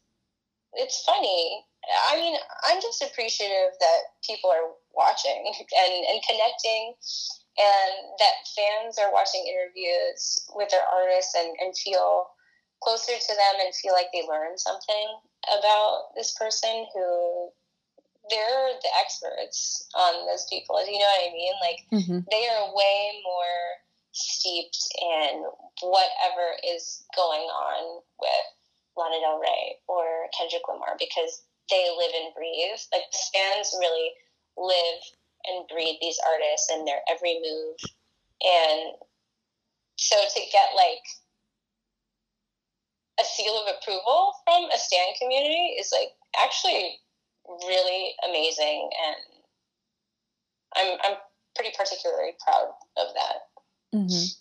[0.74, 1.64] it's funny.
[2.10, 2.36] I mean,
[2.68, 6.94] I'm just appreciative that people are watching and, and connecting
[7.58, 12.28] and that fans are watching interviews with their artists and, and feel
[12.82, 15.18] closer to them and feel like they learned something
[15.58, 17.50] about this person who
[18.30, 20.78] they're the experts on those people.
[20.86, 21.54] You know what I mean?
[21.60, 22.20] Like mm-hmm.
[22.30, 23.58] they are way more
[24.12, 25.44] steeped in
[25.82, 28.46] whatever is going on with
[28.96, 32.78] Lana Del Rey or Kendrick Lamar because they live and breathe.
[32.92, 34.10] Like fans really
[34.56, 35.00] live
[35.46, 37.76] and breathe these artists and their every move.
[38.42, 38.96] And
[39.96, 41.04] so to get like
[43.20, 46.98] a seal of approval from a stan community is like actually
[47.66, 49.16] really amazing and
[50.76, 51.16] I'm I'm
[51.54, 53.98] pretty particularly proud of that.
[53.98, 54.40] Mm-hmm.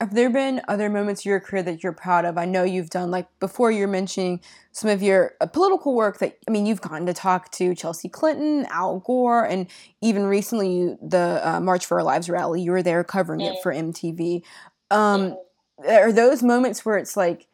[0.00, 2.36] Have there been other moments in your career that you're proud of?
[2.36, 4.40] I know you've done like before you're mentioning
[4.72, 8.08] some of your uh, political work that I mean you've gotten to talk to Chelsea
[8.08, 9.68] Clinton, Al Gore, and
[10.00, 12.62] even recently you, the uh, March for Our Lives rally.
[12.62, 13.54] You were there covering mm-hmm.
[13.54, 14.42] it for MTV.
[14.90, 15.36] Um,
[15.80, 15.88] mm-hmm.
[15.88, 17.46] Are those moments where it's like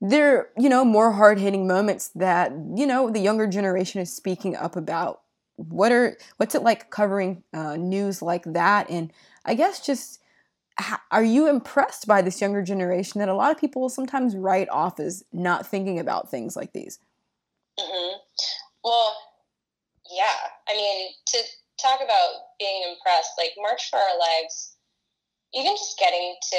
[0.00, 4.56] they're you know more hard hitting moments that you know the younger generation is speaking
[4.56, 5.22] up about?
[5.56, 8.90] What are what's it like covering uh, news like that?
[8.90, 9.12] And
[9.44, 10.20] I guess just
[11.10, 14.68] are you impressed by this younger generation that a lot of people will sometimes write
[14.70, 16.98] off as not thinking about things like these?
[17.78, 18.16] Mm-hmm.
[18.82, 19.16] Well,
[20.10, 20.50] yeah.
[20.68, 21.38] I mean, to
[21.80, 24.73] talk about being impressed, like March for Our Lives,
[25.54, 26.56] even just getting to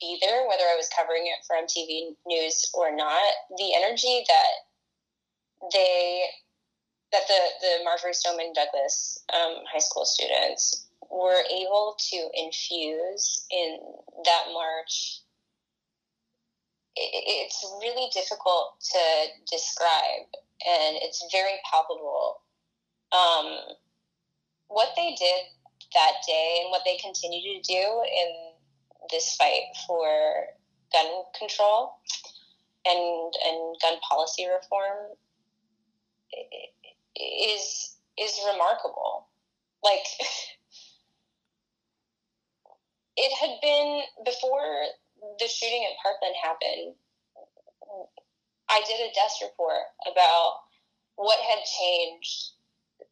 [0.00, 3.22] be there, whether I was covering it for MTV News or not,
[3.56, 6.24] the energy that they,
[7.12, 13.78] that the, the Marjory Stoneman Douglas um, high school students were able to infuse in
[14.24, 15.20] that march
[16.96, 18.98] it's really difficult to
[19.50, 20.26] describe
[20.66, 22.40] and it's very palpable.
[23.12, 23.58] Um,
[24.68, 25.44] what they did
[25.94, 28.52] that day and what they continue to do in
[29.10, 30.46] this fight for
[30.92, 31.06] gun
[31.38, 31.98] control
[32.86, 35.16] and and gun policy reform
[37.16, 39.28] is is remarkable
[39.82, 40.04] like
[43.16, 44.86] it had been before
[45.38, 46.94] the shooting at Parkland happened.
[48.68, 50.54] I did a desk report about
[51.16, 52.52] what had changed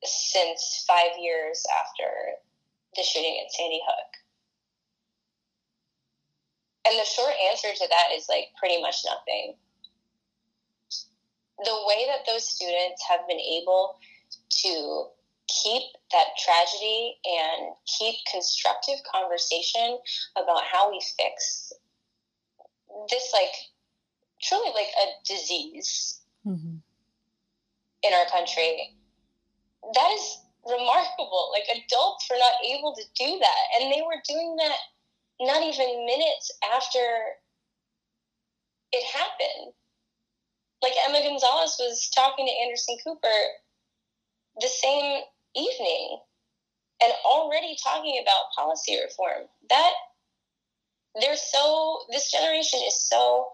[0.03, 2.09] since five years after
[2.97, 4.11] the shooting at Sandy Hook.
[6.87, 9.55] And the short answer to that is like pretty much nothing.
[11.65, 13.99] The way that those students have been able
[14.63, 15.07] to
[15.49, 19.99] keep that tragedy and keep constructive conversation
[20.37, 21.73] about how we fix
[23.11, 23.55] this like
[24.43, 26.77] truly like a disease mm-hmm.
[28.03, 28.95] in our country
[29.95, 34.57] that is remarkable like adults were not able to do that and they were doing
[34.57, 34.77] that
[35.41, 36.99] not even minutes after
[38.93, 39.73] it happened
[40.83, 43.39] like emma gonzalez was talking to anderson cooper
[44.61, 45.23] the same
[45.57, 46.19] evening
[47.03, 49.49] and already talking about policy reform.
[49.71, 49.93] That
[51.21, 53.49] they're so this generation is so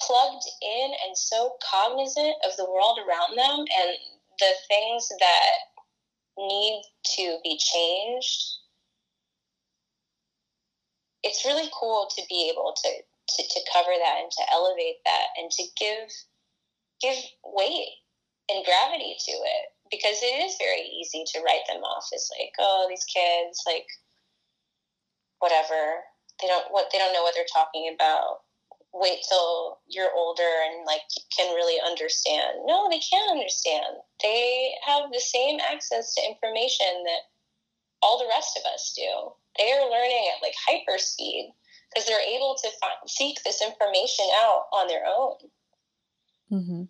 [0.00, 3.96] plugged in and so cognizant of the world around them and
[4.38, 5.50] the things that
[6.38, 6.82] need
[7.16, 8.58] to be changed.
[11.22, 15.28] It's really cool to be able to, to, to cover that and to elevate that
[15.38, 16.10] and to give
[17.00, 18.00] give weight
[18.48, 22.52] and gravity to it because it is very easy to write them off as like,
[22.58, 23.86] oh, these kids, like,
[25.38, 26.04] whatever.
[26.40, 28.43] They don't what they don't know what they're talking about.
[28.94, 31.02] Wait till you're older and like
[31.36, 32.62] can really understand.
[32.64, 33.98] No, they can't understand.
[34.22, 37.26] They have the same access to information that
[38.02, 39.32] all the rest of us do.
[39.58, 41.52] They are learning at like hyper speed
[41.90, 45.36] because they're able to find, seek this information out on their own.
[46.52, 46.82] Mm-hmm.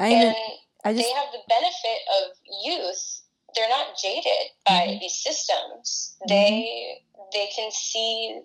[0.00, 0.36] I and
[0.84, 3.22] I just, they have the benefit of youth.
[3.54, 4.98] They're not jaded by mm-hmm.
[5.00, 6.16] these systems.
[6.18, 6.28] Mm-hmm.
[6.28, 6.98] They
[7.32, 8.40] they can see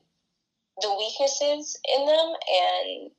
[0.81, 3.11] the weaknesses in them, and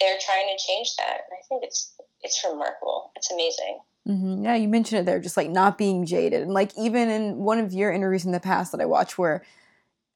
[0.00, 1.20] they're trying to change that.
[1.32, 3.12] I think it's it's remarkable.
[3.16, 3.78] It's amazing.
[4.08, 4.44] Mm-hmm.
[4.44, 7.58] Yeah, you mentioned it there, just like not being jaded, and like even in one
[7.58, 9.42] of your interviews in the past that I watched, where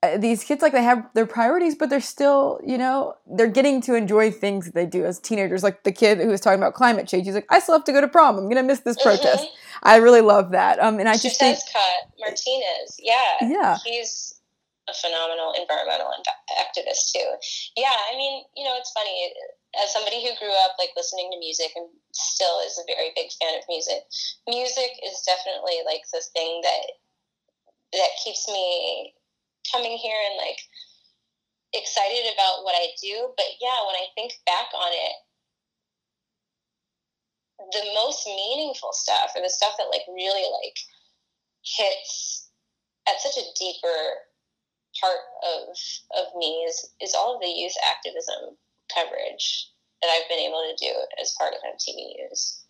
[0.02, 3.82] uh, these kids like they have their priorities but they're still you know they're getting
[3.82, 6.72] to enjoy things that they do as teenagers like the kid who was talking about
[6.72, 8.96] climate change he's like i still have to go to prom i'm gonna miss this
[8.96, 9.10] mm-hmm.
[9.10, 9.46] protest
[9.82, 11.58] i really love that um and i Xiuhtezcatl
[12.18, 14.39] martinez yeah yeah he's
[14.90, 16.10] a phenomenal environmental
[16.58, 17.30] activist too
[17.78, 19.30] yeah i mean you know it's funny
[19.78, 23.30] as somebody who grew up like listening to music and still is a very big
[23.38, 24.02] fan of music
[24.50, 26.98] music is definitely like the thing that
[27.94, 29.14] that keeps me
[29.70, 30.58] coming here and like
[31.72, 33.30] excited about what I do.
[33.36, 35.16] But yeah, when I think back on it,
[37.72, 40.78] the most meaningful stuff or the stuff that like really like
[41.62, 42.48] hits
[43.06, 44.29] at such a deeper
[45.00, 45.76] part of
[46.16, 48.56] of me is is all of the youth activism
[48.92, 49.70] coverage
[50.02, 52.64] that I've been able to do as part of MTV News.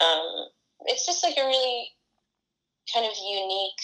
[0.00, 0.48] Um,
[0.86, 1.90] it's just like a really
[2.92, 3.82] kind of unique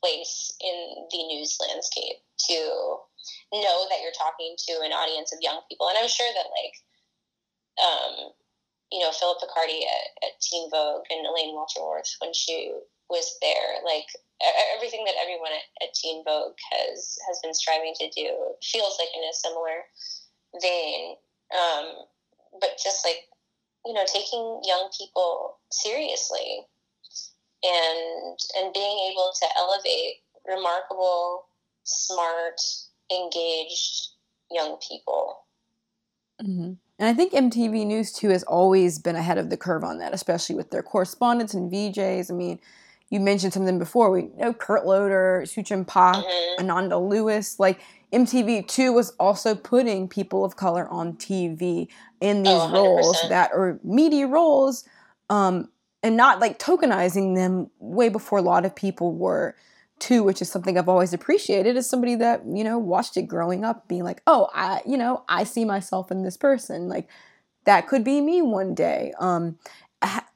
[0.00, 2.16] place in the news landscape
[2.48, 2.54] to
[3.52, 5.88] know that you're talking to an audience of young people.
[5.88, 6.76] And I'm sure that like,
[7.82, 8.32] um,
[8.92, 12.72] you know, Phillip Picardi at, at Teen Vogue and Elaine Welteroth when she
[13.10, 14.06] was there, like
[14.76, 19.08] everything that everyone at, at Teen Vogue has has been striving to do feels like
[19.14, 19.84] in a similar
[20.60, 21.16] vein.
[21.52, 22.04] Um,
[22.60, 23.28] but just like
[23.86, 26.66] you know, taking young people seriously
[27.62, 31.46] and and being able to elevate remarkable,
[31.84, 32.60] smart,
[33.10, 34.08] engaged
[34.50, 35.44] young people.
[36.42, 36.72] Mm-hmm.
[37.00, 40.14] And I think MTV News too has always been ahead of the curve on that,
[40.14, 42.30] especially with their correspondents and VJs.
[42.30, 42.60] I mean,
[43.10, 44.10] you mentioned some of them before.
[44.10, 46.62] We know Kurt Loder, Suchin Pak, mm-hmm.
[46.62, 47.58] Ananda Lewis.
[47.58, 47.80] Like
[48.12, 51.88] MTV too was also putting people of color on TV
[52.20, 54.84] in these oh, roles that are media roles,
[55.30, 55.68] um,
[56.02, 59.54] and not like tokenizing them way before a lot of people were
[59.98, 63.64] too, which is something I've always appreciated as somebody that, you know, watched it growing
[63.64, 66.88] up, being like, oh, I, you know, I see myself in this person.
[66.88, 67.08] Like
[67.64, 69.12] that could be me one day.
[69.18, 69.58] Um,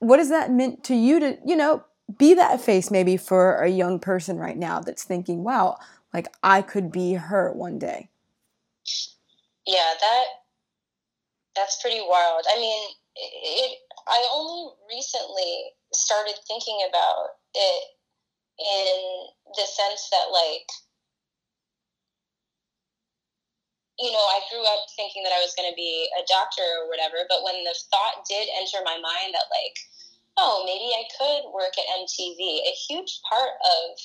[0.00, 1.84] what has that meant to you to, you know,
[2.18, 5.78] be that face maybe for a young person right now that's thinking, wow,
[6.12, 8.08] like I could be her one day.
[9.66, 10.24] Yeah, that
[11.54, 12.44] that's pretty wild.
[12.52, 13.78] I mean, it.
[14.08, 17.82] I only recently started thinking about it
[18.58, 20.66] in the sense that, like,
[23.98, 26.88] you know, I grew up thinking that I was going to be a doctor or
[26.88, 29.76] whatever, but when the thought did enter my mind that, like,
[30.36, 33.98] oh, maybe I could work at MTV, a huge part of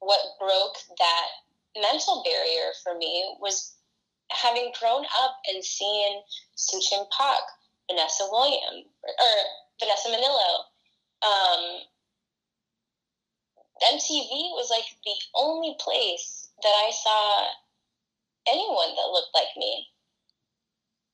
[0.00, 1.28] what broke that
[1.80, 3.74] mental barrier for me was
[4.30, 6.22] having grown up and seeing
[6.56, 7.40] Suchin Pak,
[7.90, 9.34] Vanessa Williams, or
[9.80, 10.64] Vanessa Minnillo.
[11.22, 11.80] Um,
[13.92, 17.46] MTV was like the only place that I saw
[18.48, 19.86] anyone that looked like me.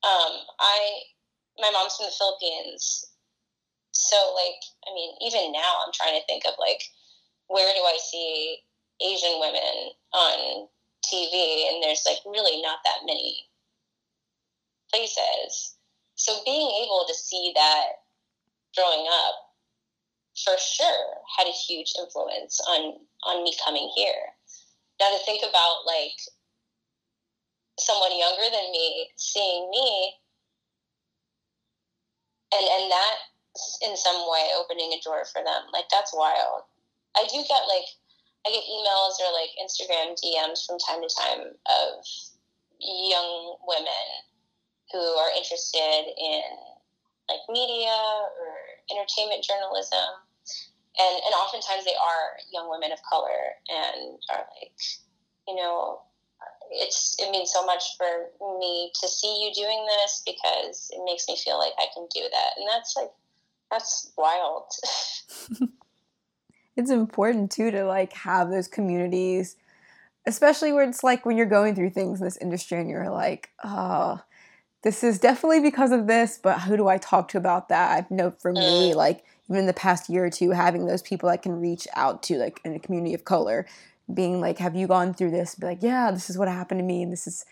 [0.02, 1.00] Um, I,
[1.58, 3.06] my mom's from the Philippines,
[3.94, 6.82] so like, I mean, even now I'm trying to think of like,
[7.48, 8.58] where do I see
[9.00, 10.68] Asian women on
[11.04, 13.46] TV, and there's like really not that many
[14.92, 15.76] places.
[16.16, 18.04] So being able to see that
[18.76, 19.34] growing up
[20.44, 24.34] for sure had a huge influence on on me coming here.
[25.00, 26.18] Now to think about like
[27.78, 30.14] someone younger than me seeing me
[32.54, 33.16] and and that
[33.82, 36.66] in some way opening a door for them like that's wild
[37.16, 37.86] i do get like
[38.46, 42.04] I get emails or like Instagram DMs from time to time of
[42.78, 44.06] young women
[44.92, 46.42] who are interested in
[47.28, 48.52] like media or
[48.92, 50.20] entertainment journalism.
[51.00, 54.76] And, and oftentimes they are young women of color and are like,
[55.48, 56.02] you know,
[56.70, 58.28] it's it means so much for
[58.60, 62.20] me to see you doing this because it makes me feel like I can do
[62.20, 62.50] that.
[62.58, 63.10] And that's like
[63.70, 64.70] that's wild.
[66.76, 69.56] it's important too to like have those communities
[70.26, 73.50] especially where it's like when you're going through things in this industry and you're like
[73.62, 74.20] oh
[74.82, 78.14] this is definitely because of this but who do i talk to about that i
[78.14, 78.94] know for me mm.
[78.94, 82.22] like even in the past year or two having those people i can reach out
[82.22, 83.66] to like in a community of color
[84.12, 86.84] being like have you gone through this be like yeah this is what happened to
[86.84, 87.44] me and this is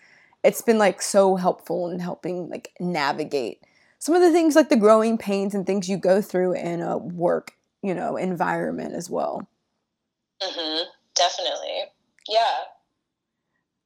[0.42, 3.62] it's been like so helpful in helping like navigate
[4.02, 6.98] some of the things like the growing pains and things you go through in a
[6.98, 7.52] work
[7.84, 9.48] you know environment as well.
[10.42, 10.82] Mm-hmm.
[11.14, 11.84] definitely.
[12.28, 12.54] Yeah.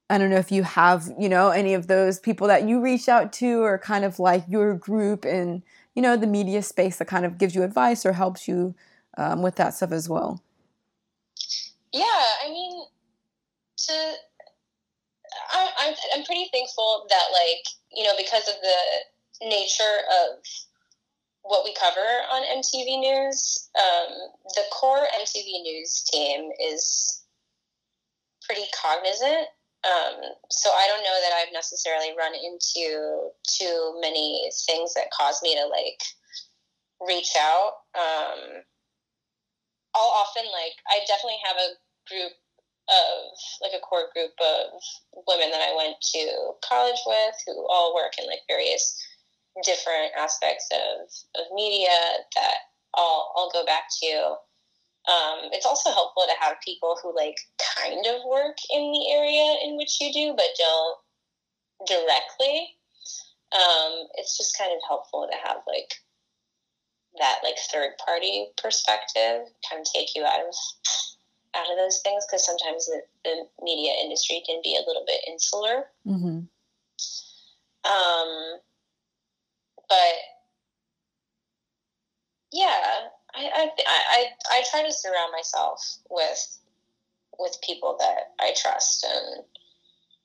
[0.08, 3.10] I don't know if you have you know any of those people that you reach
[3.10, 5.62] out to or kind of like your group in
[5.94, 8.74] you know the media space that kind of gives you advice or helps you
[9.18, 10.42] um, with that stuff as well.
[11.92, 12.86] Yeah i mean
[13.76, 13.92] to
[15.52, 18.76] I, I'm, I'm pretty thankful that like you know because of the
[19.42, 20.44] nature of
[21.42, 22.00] what we cover
[22.32, 24.12] on MTV News, um,
[24.54, 27.22] the core MTV News team is
[28.42, 29.46] pretty cognizant.
[29.84, 30.18] Um,
[30.50, 35.54] so I don't know that I've necessarily run into too many things that cause me
[35.54, 36.00] to like
[37.06, 37.72] reach out.
[37.94, 38.62] Um,
[39.94, 41.68] I'll often like I definitely have a
[42.10, 42.32] group
[42.88, 44.82] of like a core group of
[45.26, 48.96] women that I went to college with who all work in like various
[49.64, 51.08] different aspects of,
[51.40, 51.88] of media
[52.34, 52.56] that
[52.94, 54.36] I'll, I'll go back to.
[55.06, 57.36] Um, it's also helpful to have people who like
[57.78, 60.98] kind of work in the area in which you do, but don't
[61.86, 62.74] directly.
[63.52, 65.92] Um, it's just kind of helpful to have like
[67.18, 70.54] that like third party perspective kind of take you out of
[71.54, 75.20] out of those things because sometimes the, the, media industry can be a little bit
[75.26, 75.86] insular.
[76.06, 76.44] Mm-hmm.
[77.90, 78.60] Um,
[79.88, 80.14] but
[82.52, 86.58] yeah, I, I, I, I try to surround myself with
[87.38, 89.44] with people that I trust and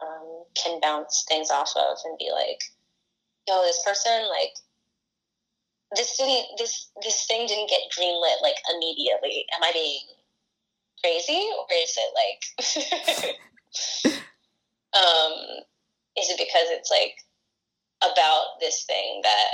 [0.01, 2.63] um, can bounce things off of and be like,
[3.47, 4.53] yo, this person like
[5.95, 9.45] this didn't this this thing didn't get greenlit like immediately.
[9.55, 9.99] Am I being
[11.03, 13.35] crazy or is it like
[14.93, 15.33] um
[16.17, 17.15] is it because it's like
[18.01, 19.50] about this thing that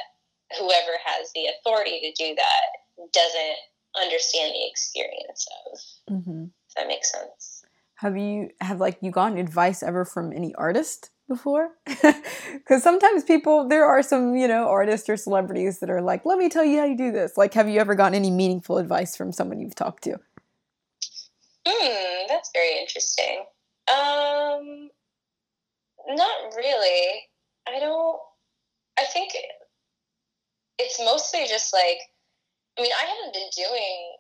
[0.58, 5.80] whoever has the authority to do that doesn't understand the experience of
[6.14, 6.44] mm-hmm.
[6.44, 7.64] Does that makes sense
[7.96, 13.68] have you have like you gotten advice ever from any artist before because sometimes people
[13.68, 16.80] there are some you know artists or celebrities that are like let me tell you
[16.80, 19.76] how you do this like have you ever gotten any meaningful advice from someone you've
[19.76, 20.20] talked to
[21.68, 23.44] Hmm, that's very interesting.
[23.90, 24.90] Um,
[26.08, 27.24] not really.
[27.68, 28.20] I don't.
[28.98, 29.34] I think
[30.80, 32.00] it's mostly just like.
[32.78, 34.18] I mean, I haven't been doing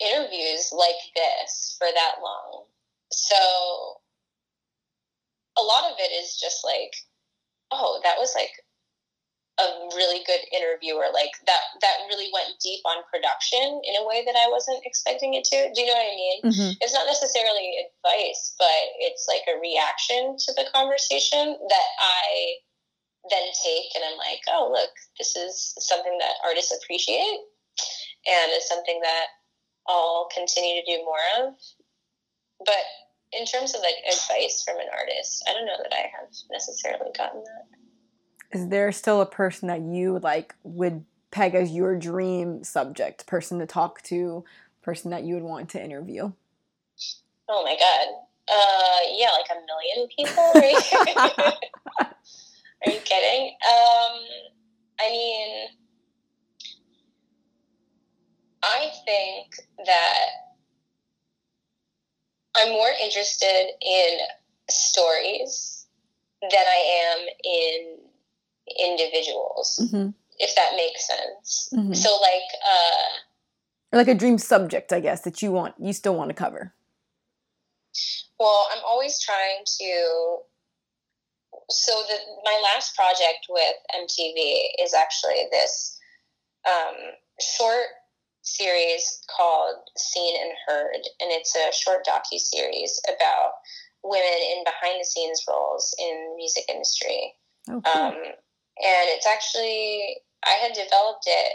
[0.00, 2.64] interviews like this for that long,
[3.10, 4.00] so
[5.56, 6.92] a lot of it is just like,
[7.70, 8.52] oh, that was like
[9.60, 14.24] a really good interviewer like that that really went deep on production in a way
[14.24, 15.68] that I wasn't expecting it to.
[15.74, 16.38] Do you know what I mean?
[16.48, 16.72] Mm-hmm.
[16.80, 22.64] It's not necessarily advice, but it's like a reaction to the conversation that I
[23.28, 27.40] then take and I'm like, oh look, this is something that artists appreciate
[28.26, 29.26] and it's something that
[29.88, 31.54] I'll continue to do more of.
[32.64, 32.84] But
[33.32, 37.10] in terms of like advice from an artist, I don't know that I have necessarily
[37.16, 37.80] gotten that
[38.52, 43.58] is there still a person that you like would peg as your dream subject person
[43.58, 44.44] to talk to
[44.82, 46.32] person that you would want to interview
[47.48, 48.08] oh my god
[48.52, 51.54] uh yeah like a million people right?
[52.84, 54.20] are you kidding um
[55.00, 55.66] i mean
[58.62, 59.54] i think
[59.86, 60.26] that
[62.56, 64.18] i'm more interested in
[64.68, 65.86] stories
[66.42, 68.10] than i am in
[68.78, 70.10] individuals, mm-hmm.
[70.38, 71.70] if that makes sense.
[71.74, 71.94] Mm-hmm.
[71.94, 76.14] So, like, uh, or like a dream subject, I guess, that you want, you still
[76.14, 76.74] want to cover.
[78.38, 80.38] Well, I'm always trying to.
[81.70, 85.98] So, the my last project with MTV is actually this
[86.68, 86.96] um,
[87.40, 87.86] short
[88.42, 93.52] series called Seen and Heard, and it's a short docu series about
[94.02, 97.34] women in behind the scenes roles in the music industry.
[97.68, 98.02] Oh, cool.
[98.02, 101.52] um, and it's actually I had developed it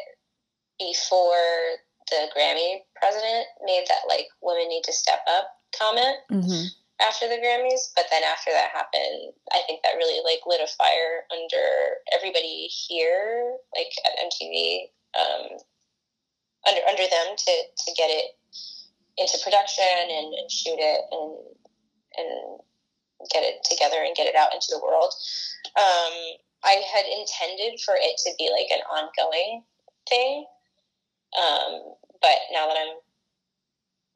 [0.80, 6.68] before the Grammy president made that like women need to step up comment mm-hmm.
[7.02, 7.92] After the Grammys.
[7.96, 12.68] But then after that happened, I think that really like lit a fire under everybody
[12.68, 15.60] here, like at MTV, um,
[16.68, 17.54] under under them to
[17.86, 18.38] to get it
[19.18, 21.38] into production and, and shoot it and
[22.18, 22.60] and
[23.32, 25.14] get it together and get it out into the world.
[25.76, 26.14] Um,
[26.64, 29.64] I had intended for it to be like an ongoing
[30.10, 30.46] thing.
[31.36, 32.98] Um, but now that I'm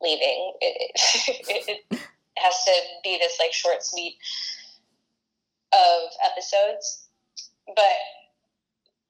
[0.02, 2.00] leaving, it, it, it
[2.40, 2.72] has to
[3.04, 4.18] be this like short suite
[5.74, 7.08] of episodes.
[7.68, 8.00] But,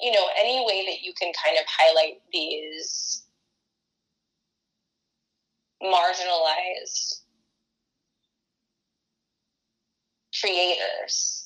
[0.02, 3.24] you know, any way that you can kind of highlight these
[5.82, 7.22] marginalized
[10.42, 11.40] creators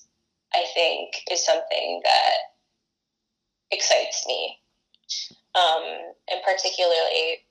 [0.54, 2.36] I think is something that
[3.72, 4.60] excites me.
[5.56, 5.84] Um,
[6.32, 7.46] and particularly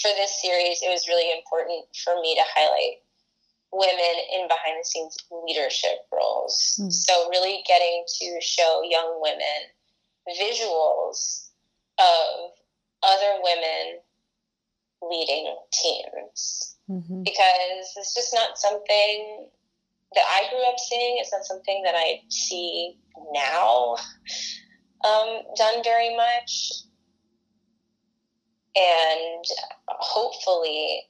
[0.00, 3.01] for this series, it was really important for me to highlight
[3.72, 5.16] women in behind the scenes
[5.46, 6.78] leadership roles.
[6.80, 6.92] Mm.
[6.92, 9.72] So, really getting to show young women
[10.28, 11.48] visuals
[11.98, 12.50] of
[13.02, 13.98] other women
[15.10, 16.76] leading teams.
[16.90, 17.22] Mm-hmm.
[17.22, 19.48] Because it's just not something
[20.14, 21.16] that I grew up seeing.
[21.18, 22.98] It's not something that I see
[23.32, 23.96] now
[25.04, 26.72] um, done very much.
[28.74, 29.44] And
[29.86, 31.02] hopefully,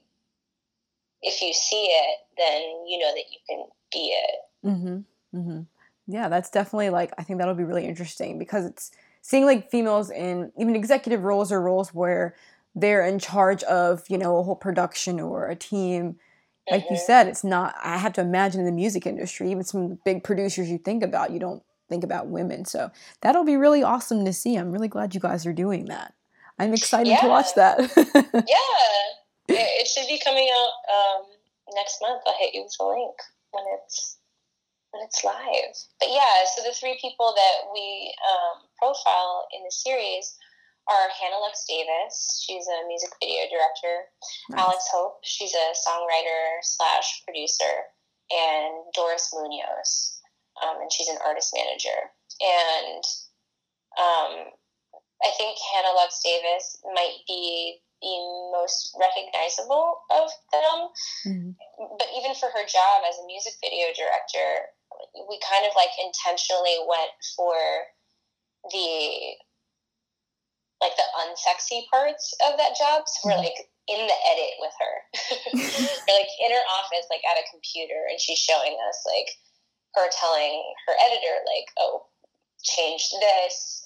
[1.23, 4.67] if you see it, then you know that you can be it.
[4.67, 5.39] Mm-hmm.
[5.39, 5.61] Mm-hmm.
[6.09, 8.91] Yeah, that's definitely like, I think that'll be really interesting because it's
[9.23, 12.35] seeing like females in even executive roles or roles where
[12.75, 16.17] they're in charge of you know a whole production or a team
[16.71, 16.95] like Mm-hmm.
[16.95, 20.25] you said it's not i have to imagine in the music industry even some big
[20.25, 24.33] producers you think about you don't think about women so that'll be really awesome to
[24.33, 26.15] see i'm really glad you guys are doing that
[26.59, 27.79] i'm excited to watch that
[28.49, 31.23] Yeah, it, should be coming out um,
[31.75, 32.23] next month.
[32.27, 33.17] I'll hit you with a link
[33.51, 34.19] when it's
[34.91, 35.75] when it's live.
[36.01, 40.37] But yeah, so the three people that we um, profile in the series
[40.89, 42.45] are Hannah Lux Davis.
[42.45, 44.11] She's a music video director.
[44.51, 44.61] Nice.
[44.61, 45.19] Alex Hope.
[45.23, 47.89] She's a songwriter slash producer,
[48.31, 50.21] and Doris Munoz,
[50.63, 52.13] um, and she's an artist manager.
[52.41, 53.05] And
[53.97, 54.33] um,
[55.23, 58.19] I think Hannah Lux Davis might be the
[58.53, 60.79] most recognizable of them.
[61.25, 61.57] Mhm.
[61.99, 64.75] But even for her job as a music video director,
[65.29, 67.55] we kind of like intentionally went for
[68.71, 69.37] the
[70.83, 73.07] like the unsexy parts of that job.
[73.07, 73.45] So we're Mhm.
[73.47, 74.95] like in the edit with her.
[76.09, 79.31] we're like in her office, like at a computer, and she's showing us like
[79.95, 82.07] her telling her editor, like, oh,
[82.63, 83.82] change this.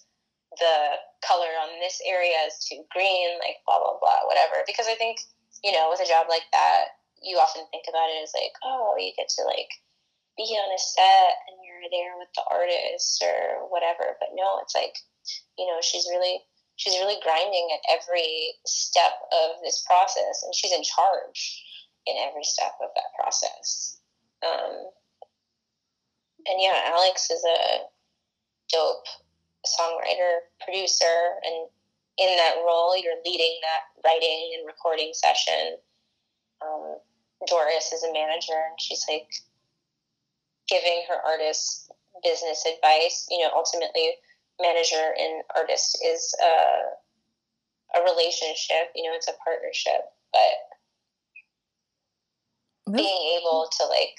[0.57, 4.65] The color on this area is too green, like blah blah blah, whatever.
[4.67, 5.21] Because I think,
[5.63, 8.97] you know, with a job like that, you often think about it as like, oh,
[8.99, 9.71] you get to like
[10.37, 14.17] be on a set and you're there with the artist or whatever.
[14.21, 14.97] But no, it's like,
[15.59, 16.45] you know, she's really
[16.77, 21.65] she's really grinding at every step of this process and she's in charge
[22.07, 23.99] in every step of that process.
[24.45, 24.93] Um,
[26.47, 27.89] and yeah, Alex is a
[28.71, 29.07] dope
[29.65, 31.69] songwriter, producer, and
[32.19, 35.77] in that role, you're leading that writing and recording session.
[36.63, 36.97] Um,
[37.47, 39.29] Doris is a manager, and she's like
[40.69, 41.91] giving her artists
[42.23, 43.27] business advice.
[43.31, 44.13] You know, ultimately,
[44.61, 48.93] manager and artist is a, a relationship.
[48.95, 50.57] You know, it's a partnership, but
[52.95, 54.17] being able to like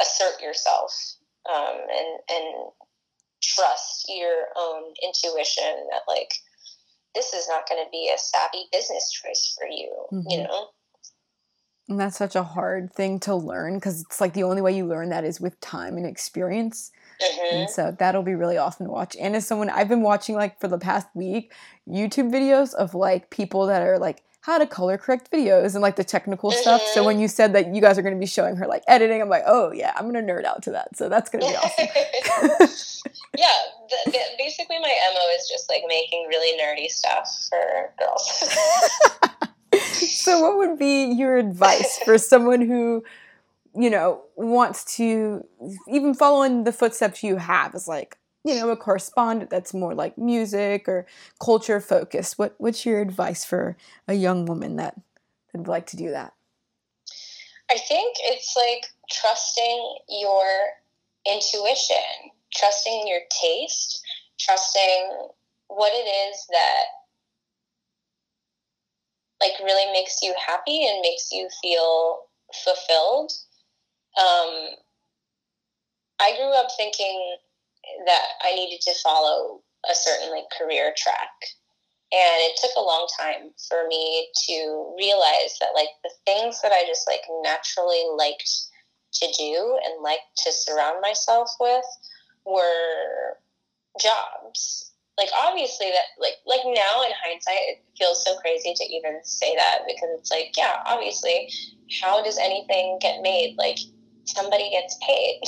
[0.00, 1.16] assert yourself
[1.50, 2.72] um, and and
[3.42, 6.32] trust your own intuition that like
[7.14, 9.90] this is not going to be a savvy business choice for you
[10.28, 10.44] you Mhm.
[10.44, 10.68] know
[11.88, 14.86] And that's such a hard thing to learn because it's like the only way you
[14.86, 16.90] learn that is with time and experience.
[17.20, 19.16] hmm And so that'll be really awesome to watch.
[19.20, 21.52] And as someone I've been watching like for the past week,
[21.88, 25.96] YouTube videos of like people that are like how to color correct videos and like
[25.96, 26.82] the technical stuff.
[26.92, 27.22] So when mm-hmm.
[27.22, 29.44] you said that you guys are going to be showing her like editing, I'm like,
[29.46, 30.96] oh yeah, I'm going to nerd out to that.
[30.96, 33.08] So that's going to be awesome.
[33.38, 33.52] yeah
[33.88, 40.40] the, the, basically my mo is just like making really nerdy stuff for girls so
[40.40, 43.02] what would be your advice for someone who
[43.74, 45.46] you know wants to
[45.88, 49.94] even follow in the footsteps you have is like you know a correspondent that's more
[49.94, 51.06] like music or
[51.40, 53.76] culture focused what what's your advice for
[54.08, 55.00] a young woman that
[55.52, 56.32] would like to do that
[57.72, 60.44] I think it's like trusting your
[61.26, 64.02] intuition, trusting your taste,
[64.38, 65.28] trusting
[65.68, 66.84] what it is that
[69.40, 72.24] like really makes you happy and makes you feel
[72.62, 73.32] fulfilled.
[74.20, 74.76] Um,
[76.20, 77.36] I grew up thinking
[78.06, 81.30] that I needed to follow a certain like career track.
[82.12, 86.72] And it took a long time for me to realize that like the things that
[86.72, 88.50] I just like naturally liked
[89.14, 91.84] to do and liked to surround myself with
[92.44, 93.38] were
[94.00, 94.92] jobs.
[95.18, 99.54] Like obviously that like like now in hindsight it feels so crazy to even say
[99.56, 101.50] that because it's like yeah obviously
[102.00, 103.78] how does anything get made like
[104.24, 105.40] somebody gets paid.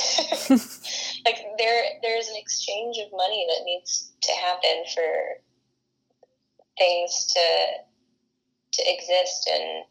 [1.25, 5.41] Like there there's an exchange of money that needs to happen for
[6.77, 7.47] things to
[8.75, 9.85] to exist and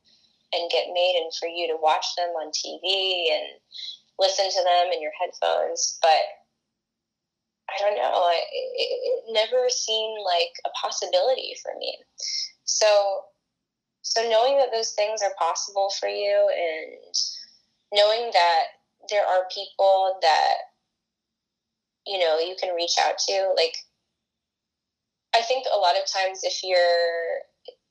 [0.53, 3.57] and get made and for you to watch them on TV and
[4.19, 5.97] listen to them in your headphones.
[6.03, 6.21] But
[7.73, 8.29] I don't know.
[8.29, 11.97] It, it, it never seemed like a possibility for me.
[12.65, 13.21] So
[14.03, 17.15] so knowing that those things are possible for you and
[17.93, 18.63] knowing that
[19.09, 20.55] there are people that
[22.05, 23.75] you know you can reach out to like
[25.35, 27.39] i think a lot of times if you're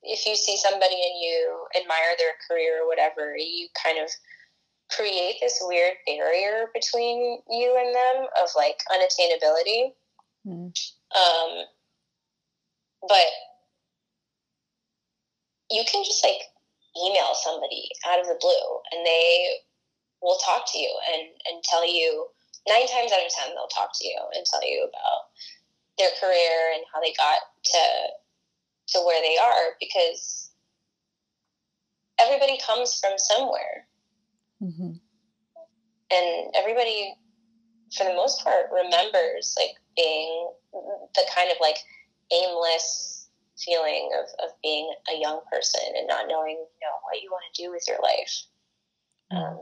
[0.03, 4.09] if you see somebody and you admire their career or whatever you kind of
[4.91, 9.93] create this weird barrier between you and them of like unattainability
[10.45, 10.75] Mm.
[11.15, 11.65] um
[13.07, 13.31] but
[15.71, 16.41] you can just like
[17.01, 19.55] email somebody out of the blue and they
[20.23, 22.25] will talk to you and, and tell you
[22.67, 25.29] nine times out of ten they'll talk to you and tell you about
[25.97, 27.83] their career and how they got to
[28.87, 30.51] to where they are because
[32.19, 33.87] everybody comes from somewhere.
[34.61, 34.93] Mm-hmm.
[36.11, 37.15] And everybody,
[37.97, 40.49] for the most part, remembers like being
[41.15, 41.77] the kind of like
[42.31, 47.29] aimless feeling of, of being a young person and not knowing, you know, what you
[47.31, 48.43] want to do with your life.
[49.31, 49.53] Mm-hmm.
[49.53, 49.59] Um,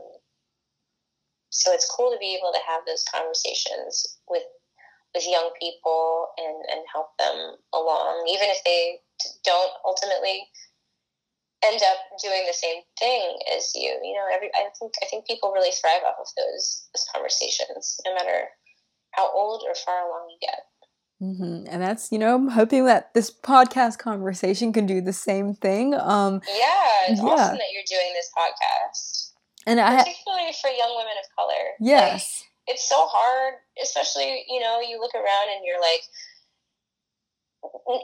[1.52, 4.42] so it's cool to be able to have those conversations with
[5.14, 8.96] with young people and, and help them along, even if they
[9.44, 10.48] don't ultimately
[11.62, 13.92] end up doing the same thing as you.
[14.02, 18.00] You know, every I think I think people really thrive off of those those conversations,
[18.06, 18.48] no matter
[19.12, 20.64] how old or far along you get.
[21.22, 21.68] Mm-hmm.
[21.70, 25.94] And that's, you know, I'm hoping that this podcast conversation can do the same thing.
[25.94, 27.28] Um, yeah, it's yeah.
[27.28, 29.21] awesome that you're doing this podcast.
[29.66, 31.64] And particularly I, for young women of color.
[31.80, 32.44] Yes.
[32.66, 36.02] Like, it's so hard, especially, you know, you look around and you're like,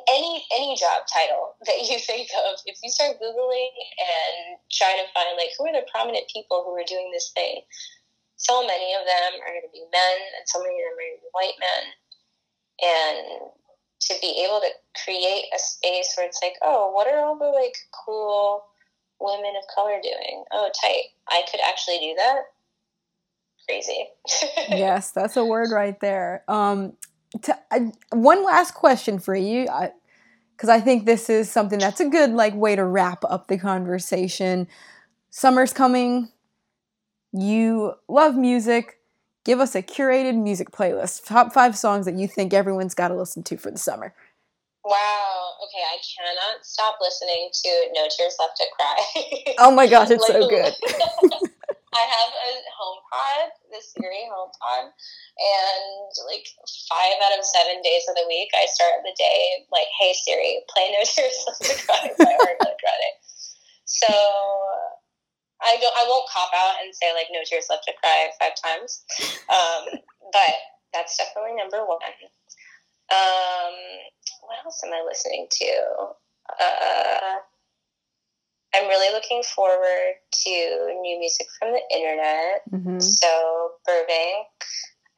[0.07, 5.07] any any job title that you think of, if you start googling and trying to
[5.11, 7.63] find like who are the prominent people who are doing this thing,
[8.37, 11.03] so many of them are going to be men, and so many of them are
[11.03, 11.83] going to be white men,
[12.87, 13.19] and
[13.99, 14.71] to be able to
[15.05, 17.75] create a space where it's like, oh, what are all the like
[18.07, 18.63] cool
[19.21, 20.45] women of color doing?
[20.53, 21.05] Oh, tight.
[21.29, 22.43] I could actually do that.
[23.69, 24.09] Crazy.
[24.71, 26.45] yes, that's a word right there.
[26.49, 26.95] Um,
[27.43, 27.59] to,
[28.13, 29.69] one last question for you,
[30.57, 33.59] because I think this is something that's a good like way to wrap up the
[33.59, 34.69] conversation.
[35.31, 36.31] Summer's coming.
[37.33, 38.99] You love music.
[39.45, 41.27] Give us a curated music playlist.
[41.27, 44.15] Top five songs that you think everyone's got to listen to for the summer.
[44.89, 45.61] Wow.
[45.69, 48.97] Okay, I cannot stop listening to No Tears Left to Cry.
[49.61, 50.73] oh my gosh, it's so good.
[51.93, 56.47] I have a home HomePod, the Siri HomePod, and like
[56.89, 60.65] five out of seven days of the week, I start the day like, "Hey Siri,
[60.73, 63.13] play No Tears Left to Cry by Ariana Grande."
[63.85, 64.09] So
[65.65, 68.57] I don't, I won't cop out and say like "No Tears Left to Cry" five
[68.57, 69.05] times,
[69.53, 70.01] um,
[70.33, 70.55] but
[70.95, 72.15] that's definitely number one.
[73.09, 73.75] Um,
[74.43, 75.73] what else am I listening to?
[76.49, 77.37] Uh,
[78.75, 80.15] I'm really looking forward
[80.45, 80.51] to
[81.01, 82.63] new music from the internet.
[82.71, 83.01] Mm-hmm.
[83.01, 84.47] So Burbank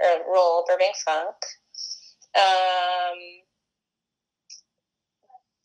[0.00, 1.36] or Roll Burbank Funk.
[2.36, 3.18] Um,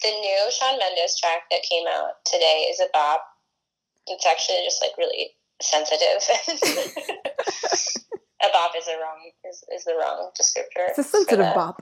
[0.02, 3.24] the new Shawn Mendes track that came out today is a bop.
[4.08, 5.32] It's actually just like really
[5.62, 6.22] sensitive.
[8.44, 10.90] a bop is the wrong is, is the wrong descriptor.
[10.90, 11.82] It's a sensitive bop.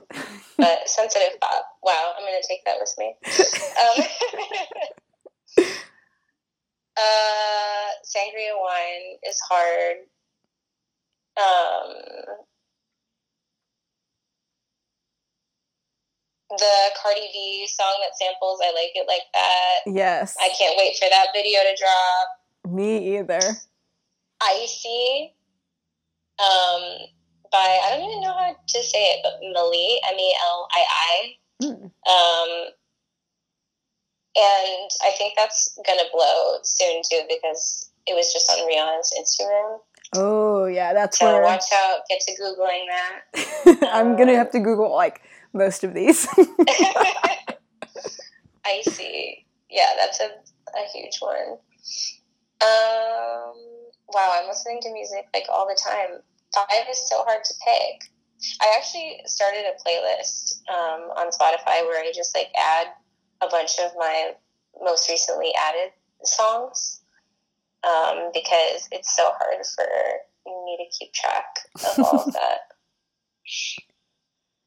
[0.56, 1.66] but sensitive bop.
[1.82, 3.14] Wow, I'm gonna take that with me.
[3.80, 5.66] Um,
[6.96, 9.96] uh, sangria wine is hard.
[11.36, 11.90] Um,
[16.50, 20.96] the Cardi B song that samples "I Like It Like That." Yes, I can't wait
[20.96, 22.72] for that video to drop.
[22.72, 23.40] Me either.
[24.40, 25.34] Icy,
[26.38, 26.82] um,
[27.50, 30.84] by I don't even know how to say it, but Meli M E L I
[30.90, 31.36] I.
[31.62, 31.84] Hmm.
[32.10, 32.50] Um,
[34.36, 39.78] and I think that's gonna blow soon too because it was just on Rihanna's Instagram.
[40.16, 41.42] Oh yeah, that's so where.
[41.42, 42.00] watch out.
[42.08, 43.88] Get to googling that.
[43.92, 45.22] I'm um, gonna have to Google like
[45.52, 46.26] most of these.
[48.66, 49.46] I see.
[49.70, 51.58] Yeah, that's a a huge one.
[52.60, 53.54] Um,
[54.12, 56.20] wow, I'm listening to music like all the time.
[56.54, 58.10] Five is so hard to pick.
[58.60, 62.88] I actually started a playlist um, on Spotify where I just like add
[63.42, 64.32] a bunch of my
[64.82, 65.92] most recently added
[66.22, 67.00] songs
[67.84, 69.86] um, because it's so hard for
[70.46, 71.44] me to keep track
[71.74, 72.58] of all of that.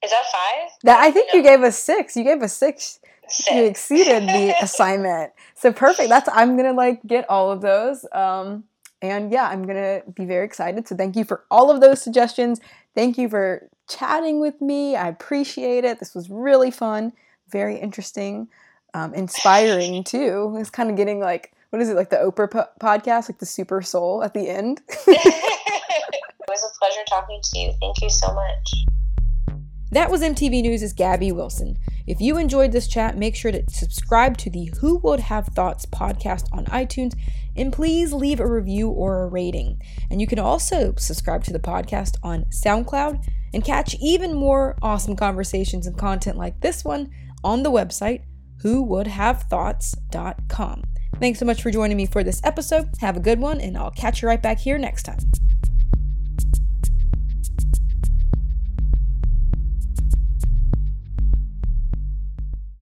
[0.04, 0.70] Is that five?
[0.84, 1.38] That I think no.
[1.38, 2.16] you gave us six.
[2.16, 3.00] You gave us six.
[3.28, 3.56] six.
[3.56, 5.34] You exceeded the assignment.
[5.56, 6.10] So perfect.
[6.10, 8.06] That's I'm gonna like get all of those.
[8.12, 8.66] Um,
[9.02, 10.88] and yeah, I'm gonna be very excited.
[10.88, 12.60] So thank you for all of those suggestions.
[12.96, 14.96] Thank you for chatting with me.
[14.96, 16.00] I appreciate it.
[16.00, 17.14] This was really fun,
[17.50, 18.48] very interesting
[18.94, 20.56] um, inspiring too.
[20.60, 23.46] It's kind of getting like what is it like the Oprah po- podcast, like the
[23.46, 24.82] super soul at the end.
[25.08, 27.74] it was a pleasure talking to you.
[27.82, 28.86] Thank you so much.
[29.92, 31.78] That was MTV News' Gabby Wilson.
[32.08, 35.86] If you enjoyed this chat, make sure to subscribe to the Who Would Have Thoughts
[35.86, 37.14] podcast on iTunes
[37.58, 39.82] and please leave a review or a rating.
[40.10, 45.16] And you can also subscribe to the podcast on SoundCloud and catch even more awesome
[45.16, 47.10] conversations and content like this one
[47.44, 48.22] on the website
[48.64, 50.84] whowouldhavethoughts.com.
[51.20, 52.90] Thanks so much for joining me for this episode.
[53.00, 55.20] Have a good one, and I'll catch you right back here next time.